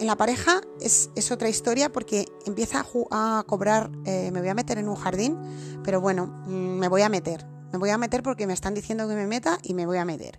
en 0.00 0.06
la 0.06 0.16
pareja 0.16 0.60
es, 0.80 1.10
otra 1.30 1.48
historia 1.48 1.92
porque 1.92 2.26
empieza 2.44 2.84
a, 3.10 3.44
cobrar, 3.46 3.90
eh, 4.04 4.30
me 4.32 4.40
voy 4.40 4.48
a 4.48 4.54
meter 4.54 4.78
en 4.78 4.88
un 4.88 4.96
jardín, 4.96 5.38
pero 5.84 6.00
bueno, 6.00 6.26
mm, 6.46 6.78
me 6.78 6.88
voy 6.88 7.02
a 7.02 7.08
meter, 7.08 7.46
me 7.72 7.78
voy 7.78 7.90
a 7.90 7.98
meter 7.98 8.22
porque 8.22 8.46
me 8.46 8.52
están 8.52 8.74
diciendo 8.74 9.08
que 9.08 9.14
me 9.14 9.26
meta 9.26 9.58
y 9.62 9.74
me 9.74 9.86
voy 9.86 9.98
a 9.98 10.04
meter. 10.04 10.38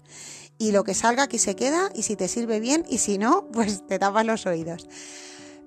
Y 0.57 0.71
lo 0.71 0.83
que 0.83 0.93
salga 0.93 1.23
aquí 1.23 1.39
se 1.39 1.55
queda 1.55 1.89
y 1.95 2.03
si 2.03 2.15
te 2.15 2.27
sirve 2.27 2.59
bien 2.59 2.85
y 2.87 2.99
si 2.99 3.17
no, 3.17 3.47
pues 3.53 3.85
te 3.87 3.99
tapas 3.99 4.25
los 4.25 4.45
oídos. 4.45 4.87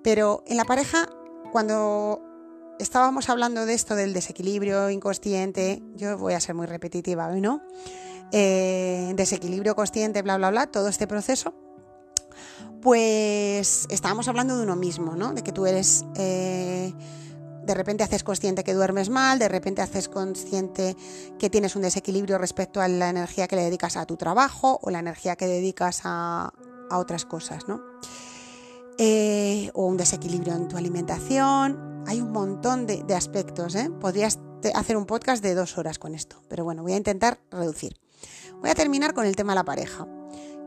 Pero 0.03 0.45
en 0.47 0.57
la 0.57 0.65
pareja, 0.65 1.09
cuando 1.53 2.23
estábamos 2.79 3.29
hablando 3.29 3.67
de 3.67 3.75
esto 3.75 3.97
del 3.97 4.13
desequilibrio 4.13 4.91
inconsciente, 4.91 5.83
yo 5.97 6.17
voy 6.17 6.35
a 6.35 6.41
ser 6.41 6.55
muy 6.55 6.67
repetitiva 6.67 7.29
hoy, 7.29 7.41
¿no? 7.41 7.63
Eh, 8.33 9.13
desequilibrio 9.17 9.75
consciente, 9.75 10.23
bla, 10.23 10.37
bla, 10.37 10.51
bla, 10.51 10.67
todo 10.67 10.89
este 10.89 11.07
proceso, 11.07 11.55
pues 12.83 13.87
estábamos 13.91 14.29
hablando 14.29 14.57
de 14.57 14.63
uno 14.63 14.77
mismo, 14.77 15.17
¿no? 15.17 15.33
De 15.33 15.43
que 15.43 15.53
tú 15.53 15.67
eres... 15.67 16.05
Eh, 16.17 16.93
de 17.67 17.75
repente 17.75 18.05
haces 18.05 18.23
consciente 18.23 18.63
que 18.63 18.75
duermes 18.75 19.11
mal, 19.11 19.39
de 19.39 19.49
repente 19.49 19.83
haces 19.83 20.09
consciente 20.09 20.97
que 21.39 21.51
tienes 21.51 21.75
un 21.75 21.83
desequilibrio 21.83 22.39
respecto 22.39 22.81
a 22.81 22.89
la 22.89 23.11
energía 23.11 23.49
que 23.49 23.57
le 23.57 23.63
dedicas 23.63 23.97
a 23.97 24.07
tu 24.07 24.17
trabajo 24.17 24.79
o 24.83 24.91
la 24.91 25.01
energía 25.01 25.37
que 25.37 25.47
dedicas 25.47 26.03
a, 26.05 26.53
otras 26.91 27.25
cosas, 27.25 27.67
¿no? 27.67 27.83
Eh, 28.97 29.71
o 29.75 29.87
un 29.87 29.97
desequilibrio 29.97 30.55
en 30.55 30.69
tu 30.69 30.77
alimentación. 30.77 32.05
Hay 32.07 32.21
un 32.21 32.31
montón 32.31 32.87
de, 32.87 33.03
aspectos, 33.13 33.75
¿eh? 33.75 33.91
Podrías 33.91 34.39
hacer 34.73 34.97
un 34.97 35.05
podcast 35.05 35.43
de 35.43 35.55
dos 35.55 35.79
horas 35.79 35.99
con 35.99 36.15
esto, 36.15 36.41
pero 36.49 36.63
bueno, 36.63 36.85
voy 36.85 36.93
a 36.93 36.97
intentar 36.97 37.41
reducir. 37.51 37.97
Voy 38.61 38.71
a 38.71 38.75
terminar 38.77 39.15
con 39.15 39.27
el 39.27 39.35
tema 39.35 39.53
de 39.53 39.57
la 39.57 39.65
pareja, 39.65 40.07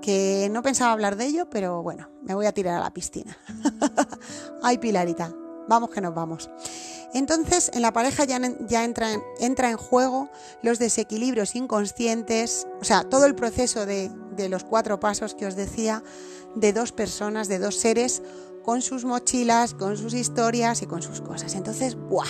que 0.02 0.50
no 0.52 0.62
pensaba 0.62 0.92
hablar 0.92 1.16
de 1.16 1.28
ello, 1.28 1.50
pero 1.50 1.82
bueno, 1.82 2.10
me 2.22 2.36
voy 2.36 2.46
a 2.46 2.52
tirar 2.52 2.76
a 2.76 2.84
la 2.84 2.94
piscina. 2.94 3.38
Ay, 4.62 4.78
Pilarita, 4.78 5.34
vamos 5.70 5.90
que 5.90 6.02
nos 6.02 6.14
vamos. 6.14 6.50
Entonces, 7.14 7.72
en 7.74 7.82
la 7.82 7.92
pareja 7.92 8.24
ya, 8.26 8.40
ya 8.68 8.84
entra, 8.84 9.12
en, 9.12 9.78
juego 9.78 10.30
los 10.62 10.78
desequilibrios 10.80 11.56
inconscientes, 11.56 12.68
o 12.80 12.84
sea, 12.84 13.04
todo 13.04 13.26
el 13.26 13.36
proceso 13.36 13.86
de, 13.86 14.12
los 14.50 14.64
cuatro 14.64 15.00
pasos 15.00 15.34
que 15.34 15.46
os 15.46 15.56
decía, 15.56 16.04
de 16.56 16.72
dos 16.72 16.92
personas, 16.92 17.48
de 17.48 17.60
dos 17.60 17.76
seres, 17.76 18.22
con 18.64 18.82
sus 18.82 19.06
mochilas, 19.06 19.74
con 19.74 19.98
sus 19.98 20.14
historias 20.14 20.82
y 20.82 20.86
con 20.86 21.02
sus 21.02 21.22
cosas. 21.22 21.56
Entonces, 21.56 21.96
¡buah! 21.96 22.28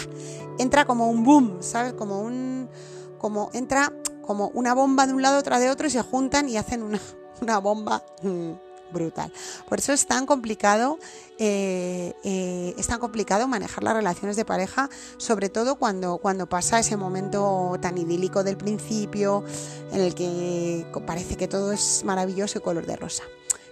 Entra 0.58 0.86
como 0.86 1.10
un 1.10 1.24
boom, 1.24 1.58
¿sabes? 1.62 1.94
Como 1.94 2.22
un. 2.22 2.70
como 3.18 3.50
entra 3.54 3.92
como 4.22 4.50
una 4.50 4.74
bomba 4.74 5.08
de 5.08 5.14
un 5.14 5.22
lado, 5.22 5.40
otra 5.40 5.60
de 5.60 5.70
otro, 5.70 5.88
y 5.88 5.90
se 5.90 6.02
juntan 6.02 6.48
y 6.48 6.58
hacen 6.58 6.84
una, 6.84 7.00
una 7.42 7.58
bomba. 7.60 8.04
Mm, 8.22 8.54
brutal. 8.92 9.32
Por 9.68 9.80
eso 9.80 9.94
es 9.94 10.06
tan 10.08 10.26
complicado, 10.26 11.00
eh, 11.42 12.14
eh, 12.26 12.76
es 12.78 12.88
tan 12.88 13.00
complicado 13.00 13.48
manejar 13.48 13.82
las 13.82 13.94
relaciones 13.94 14.36
de 14.36 14.44
pareja, 14.44 14.90
sobre 15.18 15.48
todo 15.48 15.78
cuando, 15.78 16.18
cuando 16.18 16.50
pasa 16.50 16.80
ese 16.80 16.98
momento 16.98 17.78
tan 17.82 17.98
idílico 17.98 18.44
del 18.44 18.58
principio, 18.58 19.46
en 19.94 20.02
el 20.02 20.16
que 20.16 20.86
parece 21.08 21.38
que 21.38 21.48
todo 21.48 21.72
es 21.72 22.04
maravilloso 22.04 22.58
y 22.58 22.62
color 22.62 22.86
de 22.86 22.98
rosa. 22.98 23.24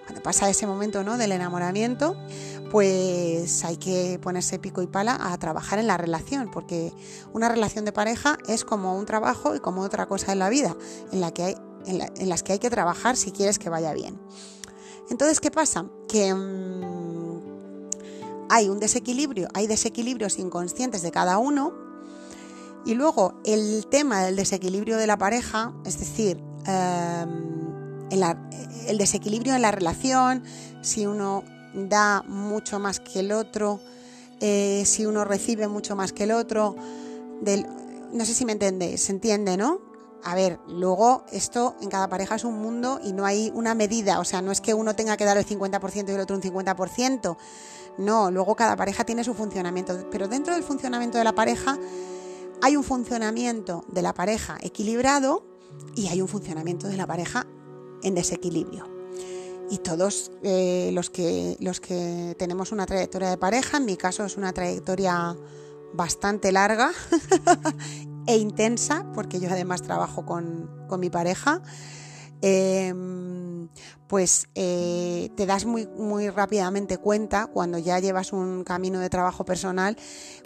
Cuando 0.05 0.23
pasa 0.23 0.49
ese 0.49 0.65
momento 0.65 1.03
¿no? 1.03 1.17
del 1.17 1.33
enamoramiento, 1.33 2.15
pues 2.71 3.65
hay 3.65 3.75
que 3.75 4.17
ponerse 4.21 4.57
pico 4.59 4.81
y 4.81 4.87
pala 4.87 5.17
a 5.19 5.37
trabajar 5.37 5.79
en 5.79 5.87
la 5.87 5.97
relación, 5.97 6.49
porque 6.49 6.93
una 7.33 7.49
relación 7.49 7.83
de 7.83 7.91
pareja 7.91 8.37
es 8.47 8.63
como 8.63 8.97
un 8.97 9.05
trabajo 9.05 9.53
y 9.55 9.59
como 9.59 9.81
otra 9.81 10.05
cosa 10.05 10.31
en 10.31 10.39
la 10.39 10.47
vida, 10.47 10.77
en, 11.11 11.19
la 11.19 11.33
que 11.33 11.43
hay, 11.43 11.55
en 11.85 12.29
las 12.29 12.43
que 12.43 12.53
hay 12.53 12.59
que 12.59 12.69
trabajar 12.69 13.17
si 13.17 13.33
quieres 13.33 13.59
que 13.59 13.69
vaya 13.69 13.91
bien. 13.91 14.17
Entonces, 15.09 15.41
¿qué 15.41 15.51
pasa? 15.51 15.85
Que 16.07 16.33
mm, 16.33 17.26
hay 18.49 18.69
un 18.69 18.79
desequilibrio, 18.79 19.47
hay 19.53 19.67
desequilibrios 19.67 20.39
inconscientes 20.39 21.01
de 21.01 21.11
cada 21.11 21.37
uno 21.37 21.73
y 22.85 22.93
luego 22.93 23.33
el 23.43 23.85
tema 23.87 24.23
del 24.23 24.35
desequilibrio 24.35 24.97
de 24.97 25.07
la 25.07 25.17
pareja, 25.17 25.73
es 25.85 25.99
decir, 25.99 26.41
em, 26.65 27.67
el 28.87 28.97
desequilibrio 28.97 29.55
en 29.55 29.61
la 29.61 29.71
relación, 29.71 30.43
si 30.81 31.05
uno 31.05 31.43
da 31.73 32.23
mucho 32.23 32.79
más 32.79 32.99
que 32.99 33.19
el 33.19 33.33
otro, 33.33 33.81
eh, 34.39 34.83
si 34.85 35.05
uno 35.05 35.25
recibe 35.25 35.67
mucho 35.67 35.95
más 35.95 36.13
que 36.13 36.23
el 36.23 36.31
otro, 36.31 36.75
no 38.13 38.25
sé 38.25 38.33
si 38.33 38.45
me 38.45 38.53
entendéis, 38.53 39.01
se 39.01 39.11
entiende, 39.11 39.57
¿no? 39.57 39.86
A 40.23 40.35
ver, 40.35 40.59
luego 40.67 41.23
esto 41.31 41.75
en 41.81 41.89
cada 41.89 42.07
pareja 42.09 42.35
es 42.35 42.43
un 42.43 42.59
mundo 42.59 42.99
y 43.03 43.13
no 43.13 43.25
hay 43.25 43.51
una 43.53 43.75
medida, 43.75 44.19
o 44.19 44.25
sea, 44.25 44.41
no 44.41 44.51
es 44.51 44.61
que 44.61 44.73
uno 44.73 44.95
tenga 44.95 45.17
que 45.17 45.25
dar 45.25 45.37
el 45.37 45.45
50% 45.45 46.09
y 46.09 46.11
el 46.11 46.19
otro 46.19 46.35
un 46.35 46.41
50%, 46.41 47.37
no, 47.97 48.31
luego 48.31 48.55
cada 48.55 48.75
pareja 48.75 49.03
tiene 49.05 49.23
su 49.23 49.33
funcionamiento, 49.33 50.07
pero 50.11 50.27
dentro 50.27 50.53
del 50.53 50.63
funcionamiento 50.63 51.17
de 51.17 51.23
la 51.23 51.33
pareja 51.33 51.77
hay 52.61 52.75
un 52.75 52.83
funcionamiento 52.83 53.85
de 53.87 54.01
la 54.01 54.13
pareja 54.13 54.57
equilibrado 54.61 55.43
y 55.95 56.07
hay 56.07 56.21
un 56.21 56.27
funcionamiento 56.27 56.87
de 56.87 56.97
la 56.97 57.07
pareja 57.07 57.47
en 58.03 58.15
desequilibrio. 58.15 58.87
Y 59.69 59.79
todos 59.79 60.31
eh, 60.43 60.91
los, 60.93 61.09
que, 61.09 61.57
los 61.59 61.81
que 61.81 62.35
tenemos 62.39 62.71
una 62.71 62.85
trayectoria 62.85 63.29
de 63.29 63.37
pareja, 63.37 63.77
en 63.77 63.85
mi 63.85 63.97
caso 63.97 64.23
es 64.23 64.37
una 64.37 64.53
trayectoria 64.53 65.35
bastante 65.93 66.51
larga 66.51 66.91
e 68.27 68.37
intensa, 68.37 69.05
porque 69.13 69.39
yo 69.39 69.49
además 69.49 69.81
trabajo 69.81 70.25
con, 70.25 70.69
mi 70.99 71.09
pareja, 71.09 71.61
em, 72.41 73.36
pues 74.07 74.47
eh, 74.55 75.29
te 75.35 75.45
das 75.45 75.65
muy, 75.65 75.87
muy 75.87 76.29
rápidamente 76.29 76.97
cuenta 76.97 77.47
cuando 77.47 77.77
ya 77.77 77.99
llevas 77.99 78.31
un 78.31 78.63
camino 78.63 78.99
de 78.99 79.09
trabajo 79.09 79.43
personal, 79.45 79.97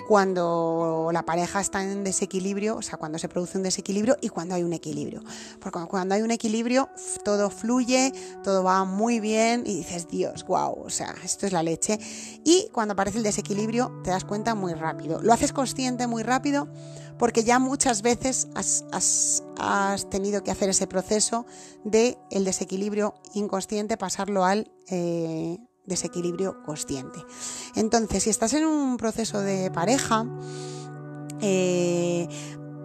cuando 0.08 1.10
la 1.14 1.24
pareja 1.24 1.62
está 1.62 1.84
en 1.84 2.04
desequilibrio, 2.04 2.78
o 2.78 2.82
sea, 2.82 2.98
cuando 2.98 3.20
se 3.20 3.30
produce 3.30 3.58
un 3.58 3.64
desequilibrio 3.64 4.18
y 4.22 4.30
cuando 4.30 4.56
hay 4.56 4.64
un 4.64 4.74
equilibrio. 4.74 5.22
Porque 5.60 5.80
cuando 5.88 6.16
hay 6.16 6.22
un 6.22 6.32
equilibrio, 6.32 6.90
todo 7.24 7.50
fluye, 7.50 8.12
todo 8.44 8.64
va 8.64 8.84
muy 8.84 9.20
bien 9.20 9.64
y 9.66 9.78
dices, 9.78 10.08
Dios, 10.08 10.46
wow, 10.46 10.84
o 10.84 10.90
sea, 10.90 11.14
esto 11.24 11.46
es 11.46 11.54
la 11.54 11.64
leche. 11.64 12.00
Y 12.44 12.70
cuando 12.72 12.94
aparece 12.94 13.20
el 13.20 13.24
desequilibrio, 13.24 14.02
te 14.04 14.10
das 14.10 14.26
cuenta 14.26 14.56
muy 14.56 14.74
rápido. 14.74 15.22
Lo 15.22 15.34
haces 15.34 15.54
consciente 15.54 16.08
muy 16.08 16.24
rápido 16.24 16.68
porque 17.22 17.44
ya 17.44 17.60
muchas 17.60 18.02
veces 18.02 18.48
has, 18.56 19.44
tenido 20.10 20.44
que 20.44 20.52
hacer 20.52 20.70
ese 20.70 20.88
proceso 20.88 21.46
de 21.84 22.18
el 22.30 22.46
desequilibrio 22.46 23.14
inconsciente, 23.34 23.98
pasarlo 23.98 24.46
al 24.46 24.72
eh, 24.90 25.58
desequilibrio 25.86 26.64
consciente. 26.64 27.20
Entonces, 27.76 28.24
si 28.24 28.30
estás 28.30 28.54
en 28.54 28.66
un 28.66 28.98
proceso 28.98 29.42
de 29.42 29.72
pareja, 29.72 30.26
eh, 31.42 32.28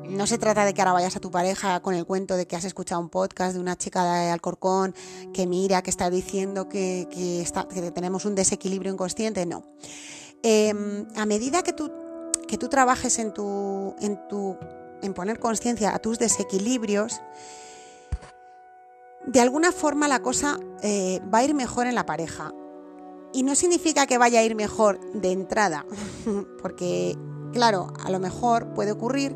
no 0.08 0.26
se 0.26 0.38
trata 0.38 0.64
de 0.64 0.72
que 0.72 0.80
ahora 0.80 0.92
vayas 0.92 1.16
a 1.16 1.20
tu 1.20 1.30
pareja 1.30 1.80
con 1.80 1.94
el 1.94 2.06
cuento 2.06 2.36
de 2.36 2.46
que 2.46 2.56
has 2.56 2.64
escuchado 2.64 3.00
un 3.00 3.10
podcast 3.10 3.54
de 3.54 3.60
una 3.60 3.76
chica 3.76 4.04
de 4.04 4.30
Alcorcón 4.30 4.94
que 5.32 5.46
mira, 5.46 5.82
que 5.82 5.90
está 5.90 6.10
diciendo 6.10 6.68
que, 6.68 7.08
tenemos 7.94 8.24
un 8.24 8.34
desequilibrio 8.34 8.92
inconsciente. 8.92 9.46
No. 9.46 9.64
Em, 10.42 11.06
a 11.16 11.26
medida 11.26 11.62
que 11.62 11.72
tú 11.72 11.90
que 12.46 12.58
tú 12.58 12.68
trabajes 12.68 13.18
en 13.18 13.32
tu, 13.32 13.94
en 14.00 14.18
tu, 14.28 14.56
en 15.02 15.14
poner 15.14 15.38
conciencia 15.38 15.94
a 15.94 15.98
tus 15.98 16.18
desequilibrios, 16.18 17.20
de 19.26 19.40
alguna 19.40 19.72
forma 19.72 20.08
la 20.08 20.20
cosa 20.22 20.58
eh, 20.82 21.20
va 21.32 21.38
a 21.38 21.44
ir 21.44 21.54
mejor 21.54 21.86
en 21.86 21.94
la 21.94 22.06
pareja. 22.06 22.52
Y 23.32 23.42
no 23.42 23.54
significa 23.54 24.06
que 24.06 24.18
vaya 24.18 24.40
a 24.40 24.42
ir 24.44 24.54
mejor 24.54 25.00
de 25.12 25.32
entrada, 25.32 25.84
porque, 26.62 27.16
claro, 27.52 27.92
a 28.04 28.10
lo 28.10 28.18
mejor 28.18 28.72
puede 28.72 28.92
ocurrir 28.92 29.34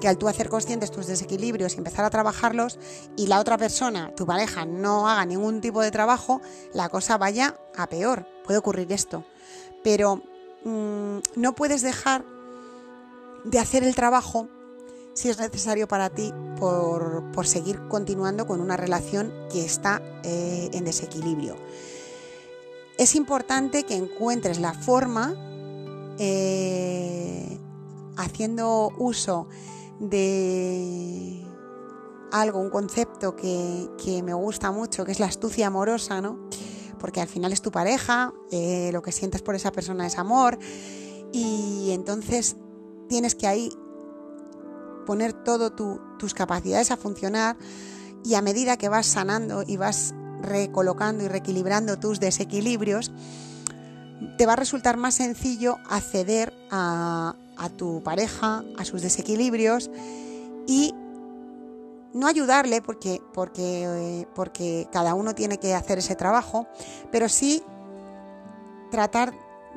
que 0.00 0.08
al 0.08 0.16
tú 0.16 0.28
hacer 0.28 0.48
conscientes 0.48 0.90
tus 0.90 1.06
desequilibrios 1.06 1.74
y 1.74 1.78
empezar 1.78 2.04
a 2.04 2.10
trabajarlos 2.10 2.78
y 3.16 3.26
la 3.26 3.40
otra 3.40 3.58
persona, 3.58 4.14
tu 4.14 4.26
pareja, 4.26 4.64
no 4.64 5.08
haga 5.08 5.24
ningún 5.26 5.60
tipo 5.60 5.82
de 5.82 5.90
trabajo, 5.90 6.40
la 6.72 6.88
cosa 6.88 7.18
vaya 7.18 7.56
a 7.76 7.88
peor. 7.88 8.26
Puede 8.44 8.58
ocurrir 8.58 8.92
esto. 8.92 9.24
Pero 9.82 10.22
mm, 10.64 11.18
no 11.36 11.54
puedes 11.54 11.82
dejar 11.82 12.24
de 13.44 13.58
hacer 13.58 13.84
el 13.84 13.94
trabajo 13.94 14.48
si 15.18 15.28
es 15.28 15.38
necesario 15.40 15.88
para 15.88 16.10
ti 16.10 16.32
por, 16.60 17.44
seguir 17.44 17.88
continuando 17.88 18.46
con 18.46 18.60
una 18.60 18.76
relación 18.76 19.32
que 19.50 19.64
está 19.64 20.00
eh, 20.22 20.70
en 20.72 20.84
desequilibrio. 20.84 21.56
Es 22.98 23.16
importante 23.16 23.82
que 23.82 23.96
encuentres 23.96 24.60
la 24.60 24.74
forma 24.74 25.34
eh, 26.20 27.58
haciendo 28.16 28.92
uso 28.96 29.48
de 29.98 31.44
algo, 32.30 32.60
un 32.60 32.70
concepto 32.70 33.34
que, 33.34 34.22
me 34.24 34.34
gusta 34.34 34.70
mucho, 34.70 35.04
que 35.04 35.10
es 35.10 35.18
la 35.18 35.26
astucia 35.26 35.66
amorosa, 35.66 36.20
¿no? 36.20 36.48
Porque 37.00 37.20
al 37.20 37.28
final 37.28 37.52
es 37.52 37.60
tu 37.60 37.72
pareja, 37.72 38.32
eh, 38.52 38.90
lo 38.92 39.02
que 39.02 39.10
sientes 39.10 39.42
por 39.42 39.56
esa 39.56 39.72
persona 39.72 40.06
es 40.06 40.16
amor, 40.16 40.58
y 41.32 41.90
entonces 41.90 42.56
tienes 43.08 43.34
que 43.34 43.48
ahí 43.48 43.72
poner 45.08 45.32
todas 45.32 45.72
tus 46.18 46.34
capacidades 46.34 46.90
a 46.90 46.98
funcionar 46.98 47.56
y 48.22 48.34
a 48.34 48.42
medida 48.42 48.76
que 48.76 48.90
vas 48.90 49.06
sanando 49.06 49.64
y 49.66 49.78
vas 49.78 50.14
recolocando 50.42 51.24
y 51.24 51.28
reequilibrando 51.28 51.98
tus 51.98 52.20
desequilibrios, 52.20 53.10
te 54.36 54.44
va 54.44 54.52
a 54.52 54.56
resultar 54.56 54.98
más 54.98 55.14
sencillo 55.14 55.78
acceder 55.88 56.52
a, 56.70 57.34
tu 57.78 58.02
pareja, 58.02 58.64
a 58.76 58.84
sus 58.84 59.00
desequilibrios 59.00 59.90
y 60.66 60.94
no 62.12 62.26
ayudarle 62.26 62.82
porque, 62.82 63.22
porque, 63.32 64.28
porque 64.34 64.88
cada 64.92 65.14
uno 65.14 65.34
tiene 65.34 65.56
que 65.56 65.74
hacer 65.74 66.00
ese 66.00 66.16
trabajo, 66.16 66.68
pero 67.10 67.30
sí 67.30 67.62
tratar 68.90 69.32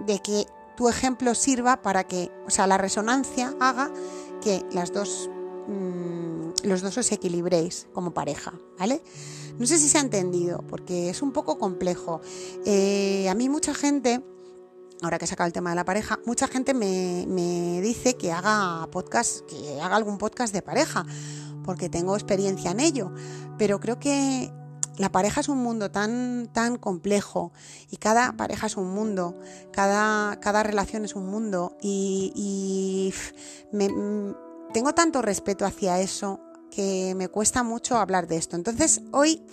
de 0.06 0.20
que 0.20 0.46
tu 0.76 0.89
ejemplo 0.89 1.36
sirva 1.36 1.82
para 1.82 2.04
que, 2.04 2.30
o 2.46 2.50
sea, 2.50 2.67
la 2.67 2.78
resonancia 2.78 3.54
haga 3.62 3.91
que 4.41 4.65
las 4.73 4.91
dos, 4.91 5.30
mm, 5.67 6.67
los 6.67 6.82
dos 6.82 6.97
os 6.97 7.12
equilibréis 7.12 7.88
como 7.93 8.13
pareja, 8.13 8.54
¿vale? 8.77 9.01
No 9.60 9.67
sé 9.67 9.77
si 9.77 9.88
se 9.88 9.97
ha 9.97 10.01
entendido, 10.01 10.63
porque 10.67 11.10
es 11.10 11.21
un 11.21 11.32
poco 11.32 11.58
complejo. 11.58 12.21
Eh, 12.65 13.30
a 13.30 13.36
mí 13.36 13.47
mucha 13.49 13.73
gente 13.73 14.21
ahora 15.01 15.17
que 15.17 15.25
he 15.25 15.27
sacado 15.27 15.47
el 15.47 15.54
tema 15.54 15.71
de 15.71 15.75
la 15.75 15.86
pareja, 15.86 16.19
mucha 16.25 16.47
gente 16.47 16.73
me, 16.73 17.82
dice 17.82 18.15
que 18.15 18.32
haga 18.32 18.88
podcast, 18.91 19.41
que 19.47 19.82
haga 19.82 19.95
algún 19.95 20.17
podcast 20.17 20.54
de 20.54 20.62
pareja, 20.62 21.06
porque 21.65 21.89
tengo 21.89 22.15
experiencia 22.15 22.71
en 22.71 22.80
ello. 22.80 23.12
Pero 23.58 23.80
creo 23.80 23.99
que 23.99 24.54
la 24.97 25.12
pareja 25.12 25.41
es 25.41 25.49
un 25.49 25.58
mundo 25.58 25.89
tan, 25.89 26.49
tan 26.54 26.77
complejo 26.77 27.51
y 27.89 27.97
cada 27.97 28.34
pareja 28.34 28.67
es 28.67 28.77
un 28.77 28.91
mundo, 28.91 29.39
cada, 29.71 30.39
cada 30.39 30.63
relación 30.63 31.06
es 31.06 31.15
un 31.15 31.27
mundo 31.27 31.77
y, 31.82 32.32
tengo 34.74 34.93
tanto 34.93 35.21
respeto 35.21 35.65
hacia 35.65 36.00
eso 36.00 36.39
que 36.69 37.13
me 37.15 37.28
cuesta 37.28 37.63
mucho 37.63 37.97
hablar 37.97 38.28
de 38.28 38.38
esto. 38.38 38.56
Entonces 38.56 39.02
hoy 39.12 39.43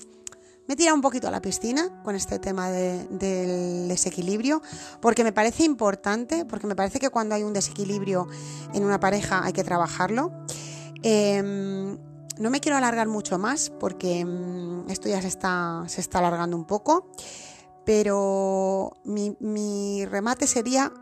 me 0.69 0.75
he 0.75 0.77
tirado 0.77 0.95
un 0.95 1.01
poquito 1.01 1.29
a 1.29 1.31
la 1.31 1.41
piscina 1.41 2.03
con 2.03 2.15
este 2.15 2.39
tema 2.39 2.71
del 2.71 3.89
desequilibrio, 3.89 4.61
porque 5.01 5.25
me 5.25 5.33
parece 5.33 5.65
importante, 5.65 6.45
porque 6.45 6.67
me 6.67 6.77
parece 6.77 7.01
que 7.01 7.09
cuando 7.09 7.35
hay 7.35 7.43
un 7.43 7.55
desequilibrio 7.55 8.29
en 8.75 8.85
una 8.85 9.01
pareja 9.01 9.43
hay 9.43 9.55
que 9.55 9.65
trabajarlo. 9.65 10.31
Em, 11.03 11.97
no 12.39 12.51
me 12.51 12.61
quiero 12.61 12.77
alargar 12.77 13.09
mucho 13.09 13.39
más 13.39 13.71
porque 13.71 14.25
mm, 14.25 14.91
esto 14.91 15.09
ya 15.09 15.23
se 15.23 15.29
está, 15.29 15.85
se 15.87 16.01
está 16.01 16.19
alargando 16.19 16.57
un 16.57 16.67
poco, 16.67 17.11
pero 17.85 18.93
mi, 19.05 20.05
remate 20.05 20.47
sería 20.47 20.93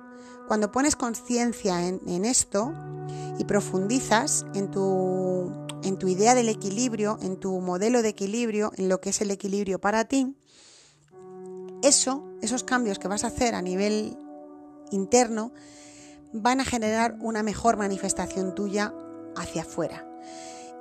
cuando 0.47 0.71
pones 0.71 0.97
conciencia 0.97 1.87
en 1.87 2.25
esto 2.25 2.73
y 3.39 3.45
profundizas 3.45 4.47
en 4.55 4.71
tu 4.71 5.67
en 5.87 5.99
tu 5.99 6.09
idea 6.09 6.35
del 6.35 6.49
equilibrio, 6.49 7.19
en 7.23 7.37
tu 7.37 7.61
modelo 7.61 8.03
de 8.03 8.09
equilibrio, 8.09 8.73
en 8.77 8.89
lo 8.89 9.01
que 9.01 9.11
es 9.11 9.21
el 9.21 9.31
equilibrio 9.31 9.79
para 9.79 10.05
ti, 10.05 10.37
eso, 11.83 12.25
esos 12.43 12.65
cambios 12.65 12.99
que 12.99 13.09
vas 13.09 13.25
a 13.25 13.29
hacer 13.29 13.55
a 13.55 13.63
nivel 13.63 14.17
interno, 14.91 15.53
van 16.33 16.61
a 16.61 16.65
generar 16.65 17.17
una 17.21 17.43
mejor 17.43 17.77
manifestación 17.77 18.55
tuya 18.55 18.93
hacia 19.37 19.63
afuera. 19.63 20.07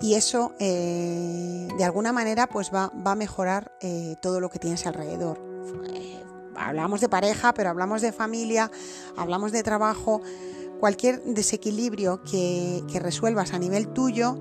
Y 0.01 0.15
eso, 0.15 0.53
eh, 0.59 1.67
de 1.77 1.83
alguna 1.83 2.11
manera, 2.11 2.47
pues 2.47 2.71
va, 2.73 2.91
a 3.05 3.15
mejorar 3.15 3.71
eh, 3.81 4.15
todo 4.21 4.39
lo 4.39 4.49
que 4.49 4.59
tienes 4.59 4.85
alrededor. 4.87 5.39
Hablamos 6.55 7.01
de 7.01 7.09
pareja, 7.09 7.53
pero 7.53 7.69
hablamos 7.69 8.01
de 8.01 8.11
familia, 8.11 8.71
hablamos 9.15 9.51
de 9.51 9.63
trabajo. 9.63 10.21
Cualquier 10.79 11.21
desequilibrio 11.23 12.21
que, 12.23 12.83
que 12.91 12.99
resuelvas 12.99 13.53
a 13.53 13.59
nivel 13.59 13.87
tuyo, 13.89 14.37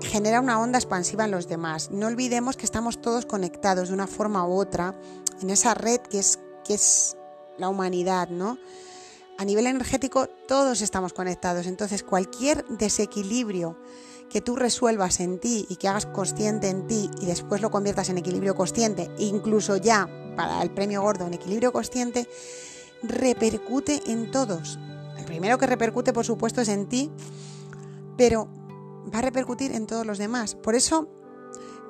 genera 0.00 0.40
una 0.40 0.60
onda 0.60 0.78
expansiva 0.78 1.24
en 1.24 1.30
los 1.30 1.48
demás. 1.48 1.90
No 1.90 2.06
olvidemos 2.06 2.56
que 2.56 2.64
estamos 2.64 3.00
todos 3.00 3.26
conectados 3.26 3.88
de 3.88 3.94
una 3.94 4.06
forma 4.06 4.46
u 4.46 4.52
otra 4.52 4.94
en 5.40 5.50
esa 5.50 5.74
red 5.74 6.00
que 6.00 6.18
es, 6.20 6.38
que 6.64 6.74
es 6.74 7.16
la 7.58 7.68
humanidad, 7.68 8.28
¿no? 8.28 8.58
A 9.38 9.44
nivel 9.44 9.66
energético 9.66 10.26
todos 10.26 10.80
estamos 10.80 11.12
conectados, 11.12 11.66
entonces 11.66 12.02
cualquier 12.02 12.64
desequilibrio 12.66 13.76
que 14.30 14.40
tú 14.40 14.56
resuelvas 14.56 15.20
en 15.20 15.38
ti 15.38 15.66
y 15.68 15.76
que 15.76 15.88
hagas 15.88 16.06
consciente 16.06 16.68
en 16.68 16.86
ti 16.86 17.10
y 17.20 17.26
después 17.26 17.60
lo 17.60 17.70
conviertas 17.70 18.08
en 18.10 18.18
equilibrio 18.18 18.54
consciente, 18.54 19.10
incluso 19.18 19.76
ya 19.76 20.08
para 20.36 20.62
el 20.62 20.70
premio 20.70 21.02
gordo 21.02 21.26
en 21.26 21.34
equilibrio 21.34 21.72
consciente, 21.72 22.28
repercute 23.02 24.02
en 24.06 24.30
todos. 24.30 24.78
El 25.16 25.24
primero 25.24 25.58
que 25.58 25.66
repercute, 25.66 26.12
por 26.12 26.24
supuesto, 26.24 26.60
es 26.60 26.68
en 26.68 26.88
ti, 26.88 27.10
pero 28.16 28.48
va 29.12 29.20
a 29.20 29.22
repercutir 29.22 29.72
en 29.72 29.86
todos 29.86 30.06
los 30.06 30.18
demás. 30.18 30.54
Por 30.54 30.74
eso 30.74 31.08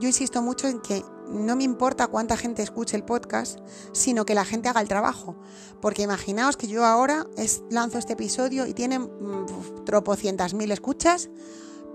yo 0.00 0.06
insisto 0.06 0.42
mucho 0.42 0.68
en 0.68 0.80
que 0.80 1.04
no 1.28 1.56
me 1.56 1.64
importa 1.64 2.06
cuánta 2.06 2.36
gente 2.36 2.62
escuche 2.62 2.96
el 2.96 3.04
podcast, 3.04 3.58
sino 3.92 4.24
que 4.24 4.34
la 4.34 4.44
gente 4.44 4.68
haga 4.68 4.80
el 4.80 4.88
trabajo. 4.88 5.36
Porque 5.80 6.02
imaginaos 6.02 6.56
que 6.56 6.68
yo 6.68 6.84
ahora 6.84 7.26
es, 7.36 7.62
lanzo 7.70 7.98
este 7.98 8.14
episodio 8.14 8.66
y 8.66 8.74
tiene 8.74 8.98
mm, 8.98 9.84
tropocientas 9.84 10.54
mil 10.54 10.70
escuchas, 10.70 11.28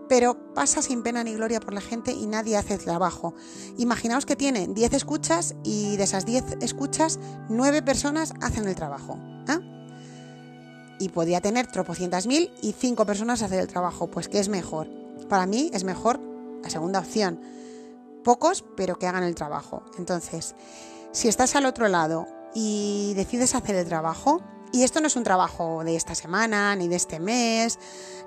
pero 0.09 0.53
pasa 0.53 0.81
sin 0.81 1.03
pena 1.03 1.23
ni 1.23 1.33
gloria 1.33 1.59
por 1.59 1.73
la 1.73 1.81
gente 1.81 2.11
y 2.11 2.25
nadie 2.27 2.57
hace 2.57 2.75
el 2.75 2.83
trabajo. 2.83 3.33
Imaginaos 3.77 4.25
que 4.25 4.35
tiene 4.35 4.67
10 4.67 4.93
escuchas 4.93 5.55
y 5.63 5.97
de 5.97 6.03
esas 6.03 6.25
10 6.25 6.57
escuchas, 6.61 7.19
9 7.49 7.81
personas 7.81 8.33
hacen 8.41 8.67
el 8.67 8.75
trabajo. 8.75 9.17
¿ah? 9.47 9.59
Y 10.99 11.09
podría 11.09 11.41
tener 11.41 11.67
tropocientas 11.67 12.27
mil 12.27 12.51
y 12.61 12.73
5 12.73 13.05
personas 13.05 13.41
hacer 13.41 13.59
el 13.59 13.67
trabajo. 13.67 14.07
Pues 14.07 14.27
¿qué 14.27 14.39
es 14.39 14.49
mejor? 14.49 14.87
Para 15.29 15.45
mí 15.45 15.69
es 15.73 15.83
mejor 15.83 16.19
la 16.61 16.69
segunda 16.69 16.99
opción. 16.99 17.39
Pocos, 18.23 18.63
pero 18.77 18.97
que 18.97 19.07
hagan 19.07 19.23
el 19.23 19.35
trabajo. 19.35 19.83
Entonces, 19.97 20.55
si 21.11 21.27
estás 21.27 21.55
al 21.55 21.65
otro 21.65 21.87
lado 21.87 22.27
y 22.53 23.13
decides 23.15 23.55
hacer 23.55 23.75
el 23.75 23.87
trabajo, 23.87 24.41
y 24.73 24.83
esto 24.83 24.99
no 24.99 25.07
es 25.07 25.15
un 25.15 25.23
trabajo 25.23 25.83
de 25.83 25.95
esta 25.95 26.15
semana, 26.15 26.75
ni 26.75 26.87
de 26.87 26.95
este 26.95 27.19
mes, 27.19 27.77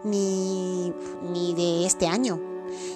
ni, 0.04 0.92
de 1.56 1.84
este 1.84 2.06
año. 2.06 2.40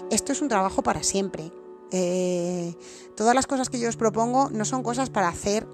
Esto 0.09 0.33
es 0.33 0.41
un 0.41 0.49
trabajo 0.49 0.83
para 0.83 1.03
siempre. 1.03 1.53
Eh, 1.91 2.77
todas 3.17 3.35
las 3.35 3.49
cosas 3.49 3.69
que 3.69 3.81
yo 3.81 3.89
os 3.89 3.97
propongo 3.97 4.49
no 4.51 4.65
son 4.65 4.85
cosas 4.85 5.11
para 5.11 5.27
hacer 5.27 5.67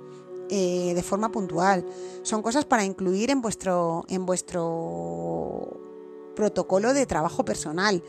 eh, 0.48 0.94
de 0.94 1.02
forma 1.02 1.30
puntual, 1.30 1.84
son 2.22 2.40
cosas 2.40 2.64
para 2.64 2.82
incluir 2.82 3.30
en 3.30 3.42
vuestro, 3.42 4.06
en 4.08 4.24
vuestro 4.24 5.78
protocolo 6.34 6.94
de 6.94 7.04
trabajo 7.04 7.44
personal. 7.44 8.02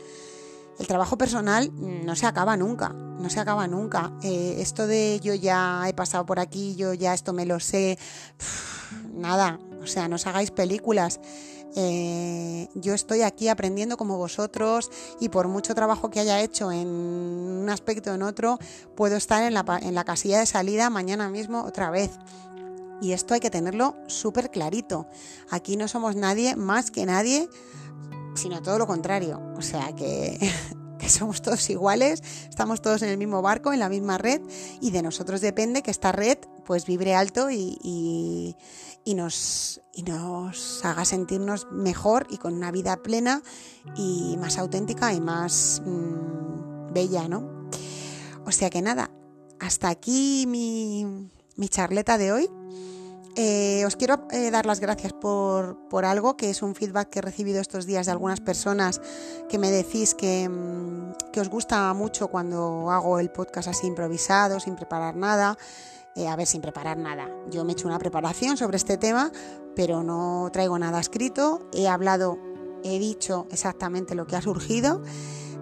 El 0.78 0.86
trabajo 0.86 1.18
personal 1.18 1.70
no 1.76 2.16
se 2.16 2.24
acaba 2.24 2.56
nunca, 2.56 2.94
no 3.18 3.30
se 3.30 3.40
acaba 3.40 3.66
nunca. 3.66 4.12
Eh, 4.22 4.56
esto 4.58 4.86
de 4.86 5.20
yo 5.22 5.34
ya 5.34 5.84
he 5.88 5.94
pasado 5.94 6.26
por 6.26 6.38
aquí, 6.40 6.76
yo 6.76 6.94
ya 6.94 7.14
esto 7.14 7.32
me 7.32 7.46
lo 7.46 7.60
sé, 7.60 7.98
nada, 9.12 9.58
o 9.82 9.86
sea, 9.86 10.08
no 10.08 10.16
os 10.16 10.26
hagáis 10.26 10.50
películas. 10.50 11.20
Eh, 11.76 12.68
yo 12.74 12.94
estoy 12.94 13.22
aquí 13.22 13.48
aprendiendo 13.48 13.96
como 13.96 14.16
vosotros 14.16 14.90
y 15.20 15.28
por 15.28 15.48
mucho 15.48 15.74
trabajo 15.74 16.10
que 16.10 16.20
haya 16.20 16.40
hecho 16.40 16.72
en 16.72 16.88
un 16.88 17.68
aspecto 17.70 18.10
o 18.10 18.14
en 18.14 18.22
otro, 18.22 18.58
puedo 18.96 19.16
estar 19.16 19.42
en 19.42 19.54
la, 19.54 19.64
en 19.82 19.94
la 19.94 20.04
casilla 20.04 20.40
de 20.40 20.46
salida 20.46 20.90
mañana 20.90 21.28
mismo 21.28 21.64
otra 21.64 21.90
vez. 21.90 22.18
Y 23.00 23.12
esto 23.12 23.34
hay 23.34 23.40
que 23.40 23.50
tenerlo 23.50 23.96
súper 24.08 24.50
clarito. 24.50 25.06
Aquí 25.50 25.76
no 25.76 25.86
somos 25.86 26.16
nadie 26.16 26.56
más 26.56 26.90
que 26.90 27.06
nadie 27.06 27.48
sino 28.38 28.62
todo 28.62 28.78
lo 28.78 28.86
contrario. 28.86 29.40
O 29.56 29.62
sea 29.62 29.92
que, 29.94 30.38
somos 31.08 31.42
todos 31.42 31.68
iguales, 31.70 32.22
estamos 32.48 32.82
todos 32.82 33.02
en 33.02 33.10
el 33.10 33.18
mismo 33.18 33.42
barco, 33.42 33.72
en 33.72 33.80
la 33.80 33.88
misma 33.88 34.18
red, 34.18 34.40
y 34.80 34.90
de 34.90 35.02
nosotros 35.02 35.40
depende 35.40 35.82
que 35.82 35.90
esta 35.90 36.12
red 36.12 36.38
pues 36.64 36.86
vibre 36.86 37.14
alto 37.14 37.50
y, 37.50 38.56
y 39.08 39.14
nos, 39.14 39.80
y 39.94 40.02
nos 40.02 40.84
haga 40.84 41.06
sentirnos 41.06 41.66
mejor 41.72 42.26
y 42.28 42.36
con 42.36 42.52
una 42.52 42.70
vida 42.70 43.02
plena 43.02 43.42
y 43.96 44.36
más 44.38 44.58
auténtica 44.58 45.14
y 45.14 45.20
más 45.22 45.80
mm, 45.82 46.92
bella, 46.92 47.26
¿no? 47.26 47.70
O 48.44 48.52
sea 48.52 48.68
que 48.68 48.82
nada, 48.82 49.10
hasta 49.60 49.88
aquí 49.88 50.44
mi, 50.46 51.30
mi 51.56 51.68
charleta 51.68 52.18
de 52.18 52.32
hoy. 52.32 52.50
Eh, 53.40 53.86
os 53.86 53.94
quiero 53.94 54.26
eh, 54.32 54.50
dar 54.50 54.66
las 54.66 54.80
gracias 54.80 55.12
por, 55.12 55.78
por, 55.88 56.04
algo, 56.04 56.36
que 56.36 56.50
es 56.50 56.60
un 56.60 56.74
feedback 56.74 57.08
que 57.08 57.20
he 57.20 57.22
recibido 57.22 57.60
estos 57.60 57.86
días 57.86 58.06
de 58.06 58.10
algunas 58.10 58.40
personas 58.40 59.00
que 59.48 59.58
me 59.58 59.70
decís 59.70 60.16
que, 60.16 60.48
mm, 60.48 61.38
os 61.38 61.48
gusta 61.48 61.94
mucho 61.94 62.26
cuando 62.26 62.90
hago 62.90 63.20
el 63.20 63.30
podcast 63.30 63.68
así 63.68 63.86
improvisado, 63.86 64.58
sin 64.58 64.74
preparar 64.74 65.14
nada. 65.14 65.56
Eh, 66.16 66.26
a 66.26 66.34
ver, 66.34 66.48
sin 66.48 66.60
preparar 66.60 66.98
nada. 66.98 67.30
Yo 67.48 67.64
me 67.64 67.70
he 67.70 67.74
hecho 67.74 67.86
una 67.86 68.00
preparación 68.00 68.56
sobre 68.56 68.76
este 68.76 68.96
tema, 68.98 69.30
pero 69.76 70.02
no 70.02 70.50
traigo 70.52 70.76
nada 70.76 70.98
escrito. 70.98 71.60
He 71.72 71.86
hablado, 71.86 72.40
he 72.82 72.98
dicho 72.98 73.46
exactamente 73.52 74.16
lo 74.16 74.26
que 74.26 74.34
ha 74.34 74.42
surgido. 74.42 75.00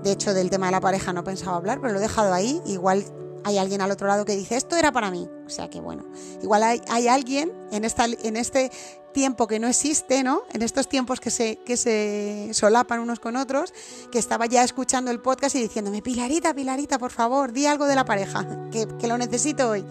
De 0.03 0.13
hecho, 0.13 0.33
del 0.33 0.49
tema 0.49 0.65
de 0.65 0.73
la 0.73 0.81
pareja 0.81 1.13
no 1.13 1.25
pensaba 1.25 1.59
hablar, 1.59 1.83
pero 1.83 1.93
lo 1.93 1.99
he 1.99 2.03
dejado 2.03 2.33
ahí. 2.33 2.63
Igual 2.65 3.05
hay 3.47 3.59
alguien 3.59 3.81
al 3.81 3.93
otro 3.93 4.09
lado 4.09 4.25
que 4.25 4.35
dice, 4.35 4.57
esto 4.57 4.75
era 4.75 4.91
para 4.91 5.09
mí. 5.13 5.31
O 5.47 5.51
sea 5.51 5.71
que 5.71 5.81
bueno, 5.81 6.05
igual 6.43 6.65
hay, 6.65 7.07
alguien 7.07 7.53
en, 7.71 7.85
esta, 7.85 8.07
en 8.07 8.37
este 8.37 8.73
tiempo 9.15 9.47
que 9.47 9.61
no 9.61 9.69
existe, 9.69 10.25
¿no? 10.25 10.43
En 10.53 10.63
estos 10.63 10.89
tiempos 10.89 11.21
que 11.21 11.31
se, 11.31 11.61
que 11.65 11.77
se 11.77 12.51
solapan 12.55 12.99
unos 12.99 13.21
con 13.21 13.37
otros, 13.37 13.73
que 14.11 14.19
estaba 14.19 14.47
ya 14.47 14.65
escuchando 14.65 15.13
el 15.13 15.21
podcast 15.21 15.55
y 15.55 15.61
diciéndome, 15.61 16.03
Pilarita, 16.03 16.55
Pilarita, 16.55 16.99
por 16.99 17.13
favor, 17.13 17.53
di 17.53 17.67
algo 17.67 17.87
de 17.87 17.95
la 17.95 18.05
pareja, 18.05 18.69
que, 18.73 18.89
que 18.99 19.07
lo 19.07 19.17
necesito 19.17 19.71
hoy. 19.71 19.85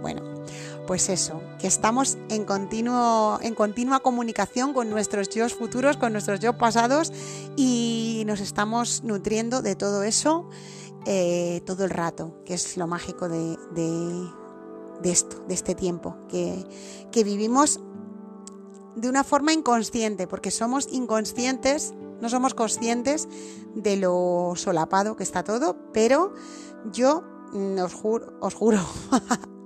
Bueno, 0.00 0.22
pues 0.86 1.08
eso, 1.08 1.42
que 1.58 1.66
estamos 1.66 2.18
en, 2.28 2.44
continuo, 2.44 3.40
en 3.42 3.56
continua 3.56 3.98
comunicación 3.98 4.72
con 4.74 4.90
nuestros 4.90 5.28
yo 5.28 5.48
futuros, 5.48 5.96
con 5.96 6.12
nuestros 6.12 6.38
yo 6.38 6.56
pasados 6.56 7.12
y 7.56 8.22
nos 8.26 8.38
estamos 8.38 9.02
nutriendo 9.02 9.60
de 9.60 9.74
todo 9.74 10.04
eso 10.04 10.48
eh, 11.06 11.62
todo 11.66 11.84
el 11.84 11.90
rato, 11.90 12.42
que 12.44 12.54
es 12.54 12.76
lo 12.76 12.86
mágico 12.86 13.28
de, 13.28 13.56
esto, 15.04 15.42
de 15.48 15.54
este 15.54 15.74
tiempo, 15.74 16.16
que, 16.28 16.64
que 17.10 17.24
vivimos 17.24 17.80
de 18.96 19.08
una 19.08 19.24
forma 19.24 19.52
inconsciente, 19.52 20.26
porque 20.26 20.50
somos 20.50 20.86
inconscientes, 20.90 21.94
no 22.20 22.28
somos 22.28 22.54
conscientes 22.54 23.28
de 23.74 23.96
lo 23.96 24.52
solapado 24.56 25.16
que 25.16 25.22
está 25.22 25.42
todo, 25.42 25.76
pero 25.92 26.34
yo 26.92 27.24
os 27.82 27.94
juro, 27.94 28.38
os 28.40 28.54
juro, 28.60 28.78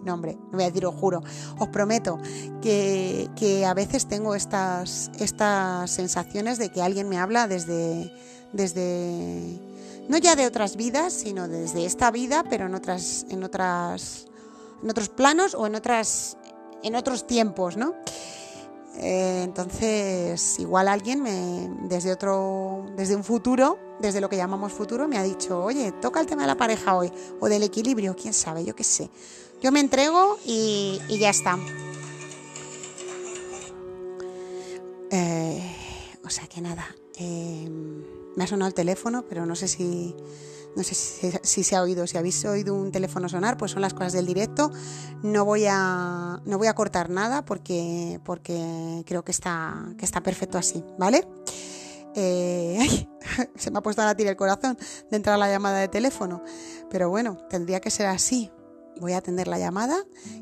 no 0.05 0.15
hombre, 0.15 0.37
no 0.37 0.53
voy 0.53 0.63
a 0.63 0.67
decir 0.67 0.87
os 0.87 0.95
juro, 0.95 1.23
os 1.59 1.69
prometo 1.69 2.19
que, 2.63 3.29
que, 3.37 3.67
a 3.67 3.75
veces 3.75 4.07
tengo 4.07 4.35
estas, 4.35 5.11
estas 5.19 5.91
sensaciones 5.91 6.59
de 6.59 6.71
que 6.71 6.83
alguien 6.83 7.09
me 7.09 7.19
habla 7.19 7.49
desde, 7.49 8.13
desde 8.53 9.61
no 10.09 10.19
ya 10.19 10.37
de 10.37 10.47
otras 10.47 10.77
vidas, 10.77 11.13
sino 11.13 11.49
desde 11.49 11.85
esta 11.85 12.11
vida, 12.11 12.45
pero 12.49 12.67
en 12.67 12.75
otras, 12.75 13.27
en 13.29 13.43
otras, 13.43 14.27
en 14.83 14.91
otros 14.91 15.09
planos 15.09 15.55
o 15.55 15.67
en 15.67 15.75
otras, 15.75 16.37
en 16.83 16.95
otros 16.95 17.27
tiempos, 17.27 17.77
¿no? 17.77 17.95
Eh, 18.99 19.43
entonces, 19.45 20.59
igual 20.59 20.89
alguien 20.89 21.23
me, 21.23 21.69
desde 21.83 22.13
otro, 22.13 22.87
desde 22.97 23.15
un 23.15 23.25
futuro, 23.25 23.79
desde 24.01 24.21
lo 24.21 24.29
que 24.29 24.37
llamamos 24.37 24.73
futuro, 24.73 25.07
me 25.07 25.19
ha 25.19 25.23
dicho, 25.23 25.63
oye, 25.63 25.93
toca 25.93 26.21
el 26.21 26.27
tema 26.27 26.43
de 26.43 26.49
la 26.49 26.57
pareja 26.57 26.97
hoy, 26.97 27.13
o 27.41 27.49
del 27.49 27.63
equilibrio, 27.63 28.17
quién 28.17 28.33
sabe, 28.33 28.65
yo 28.65 28.75
qué 28.75 28.85
sé. 28.85 29.11
Yo 29.63 29.73
me 29.73 29.81
entrego 29.81 30.39
y, 30.45 31.01
ya 31.09 31.31
está. 31.31 31.59
Eh, 35.11 35.77
o 36.25 36.31
sea 36.31 36.47
que 36.47 36.61
nada. 36.61 36.87
Eh, 37.19 37.69
me 38.37 38.45
ha 38.45 38.47
sonado 38.47 38.69
el 38.69 38.75
teléfono, 38.75 39.25
pero 39.29 39.47
no 39.47 39.57
sé 39.57 39.67
si 39.67 40.15
no 40.77 40.83
sé 40.83 40.95
si, 41.43 41.65
se 41.65 41.75
ha 41.75 41.83
oído. 41.83 42.07
Si 42.07 42.19
habéis 42.19 42.45
oído 42.45 42.75
un 42.75 42.93
teléfono 42.93 43.31
sonar, 43.31 43.57
pues 43.57 43.73
son 43.73 43.81
las 43.81 43.95
cosas 43.95 44.13
del 44.13 44.27
directo. 44.27 44.71
No 45.23 45.47
voy 45.47 45.65
a, 45.67 46.41
no 46.45 46.59
voy 46.59 46.67
a 46.67 46.75
cortar 46.75 47.09
nada 47.09 47.47
porque, 47.47 48.21
porque 48.25 49.03
creo 49.07 49.25
que 49.25 49.33
está, 49.33 49.87
que 49.97 50.05
está 50.05 50.23
perfecto 50.23 50.59
así, 50.59 50.85
¿vale? 50.99 51.27
Eh, 52.15 53.09
se 53.57 53.71
me 53.71 53.79
ha 53.79 53.83
puesto 53.83 54.03
a 54.03 54.05
latir 54.05 54.27
el 54.27 54.37
corazón 54.37 54.77
de 55.11 55.17
entrar 55.17 55.37
a 55.37 55.39
la 55.39 55.51
llamada 55.51 55.79
de 55.79 55.89
teléfono. 55.89 56.43
Pero 56.91 57.09
bueno, 57.09 57.39
tendría 57.49 57.81
que 57.81 57.91
ser 57.91 58.07
así. 58.07 58.53
Voy 59.01 59.15
a 59.15 59.19
atender 59.19 59.49
la 59.49 59.59
llamada 59.59 59.97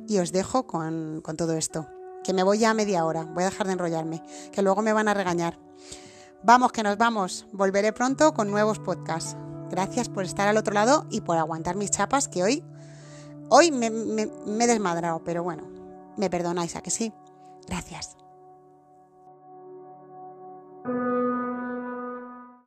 y 0.08 0.18
os 0.18 0.32
dejo 0.32 0.66
con, 0.66 1.20
con 1.22 1.36
todo 1.36 1.52
esto. 1.52 1.86
Que 2.24 2.32
me 2.32 2.42
voy 2.42 2.58
ya 2.58 2.70
a 2.70 2.74
media 2.74 3.04
hora. 3.04 3.22
Voy 3.22 3.44
a 3.44 3.50
dejar 3.50 3.68
de 3.68 3.74
enrollarme. 3.74 4.20
Que 4.50 4.62
luego 4.62 4.82
me 4.82 4.92
van 4.92 5.06
a 5.06 5.14
regañar. 5.14 5.60
Vamos 6.46 6.72
que 6.72 6.82
nos 6.82 6.98
vamos. 6.98 7.46
Volveré 7.52 7.94
pronto 7.94 8.34
con 8.34 8.50
nuevos 8.50 8.78
podcasts. 8.78 9.34
Gracias 9.70 10.10
por 10.10 10.24
estar 10.24 10.46
al 10.46 10.58
otro 10.58 10.74
lado 10.74 11.06
y 11.10 11.22
por 11.22 11.38
aguantar 11.38 11.74
mis 11.74 11.90
chapas 11.90 12.28
que 12.28 12.42
hoy, 12.42 12.62
hoy 13.48 13.70
me, 13.70 13.88
me, 13.88 14.26
me 14.26 14.64
he 14.64 14.66
desmadrado, 14.66 15.24
pero 15.24 15.42
bueno, 15.42 15.62
me 16.18 16.28
perdonáis 16.28 16.76
a 16.76 16.82
que 16.82 16.90
sí. 16.90 17.14
Gracias. 17.66 18.18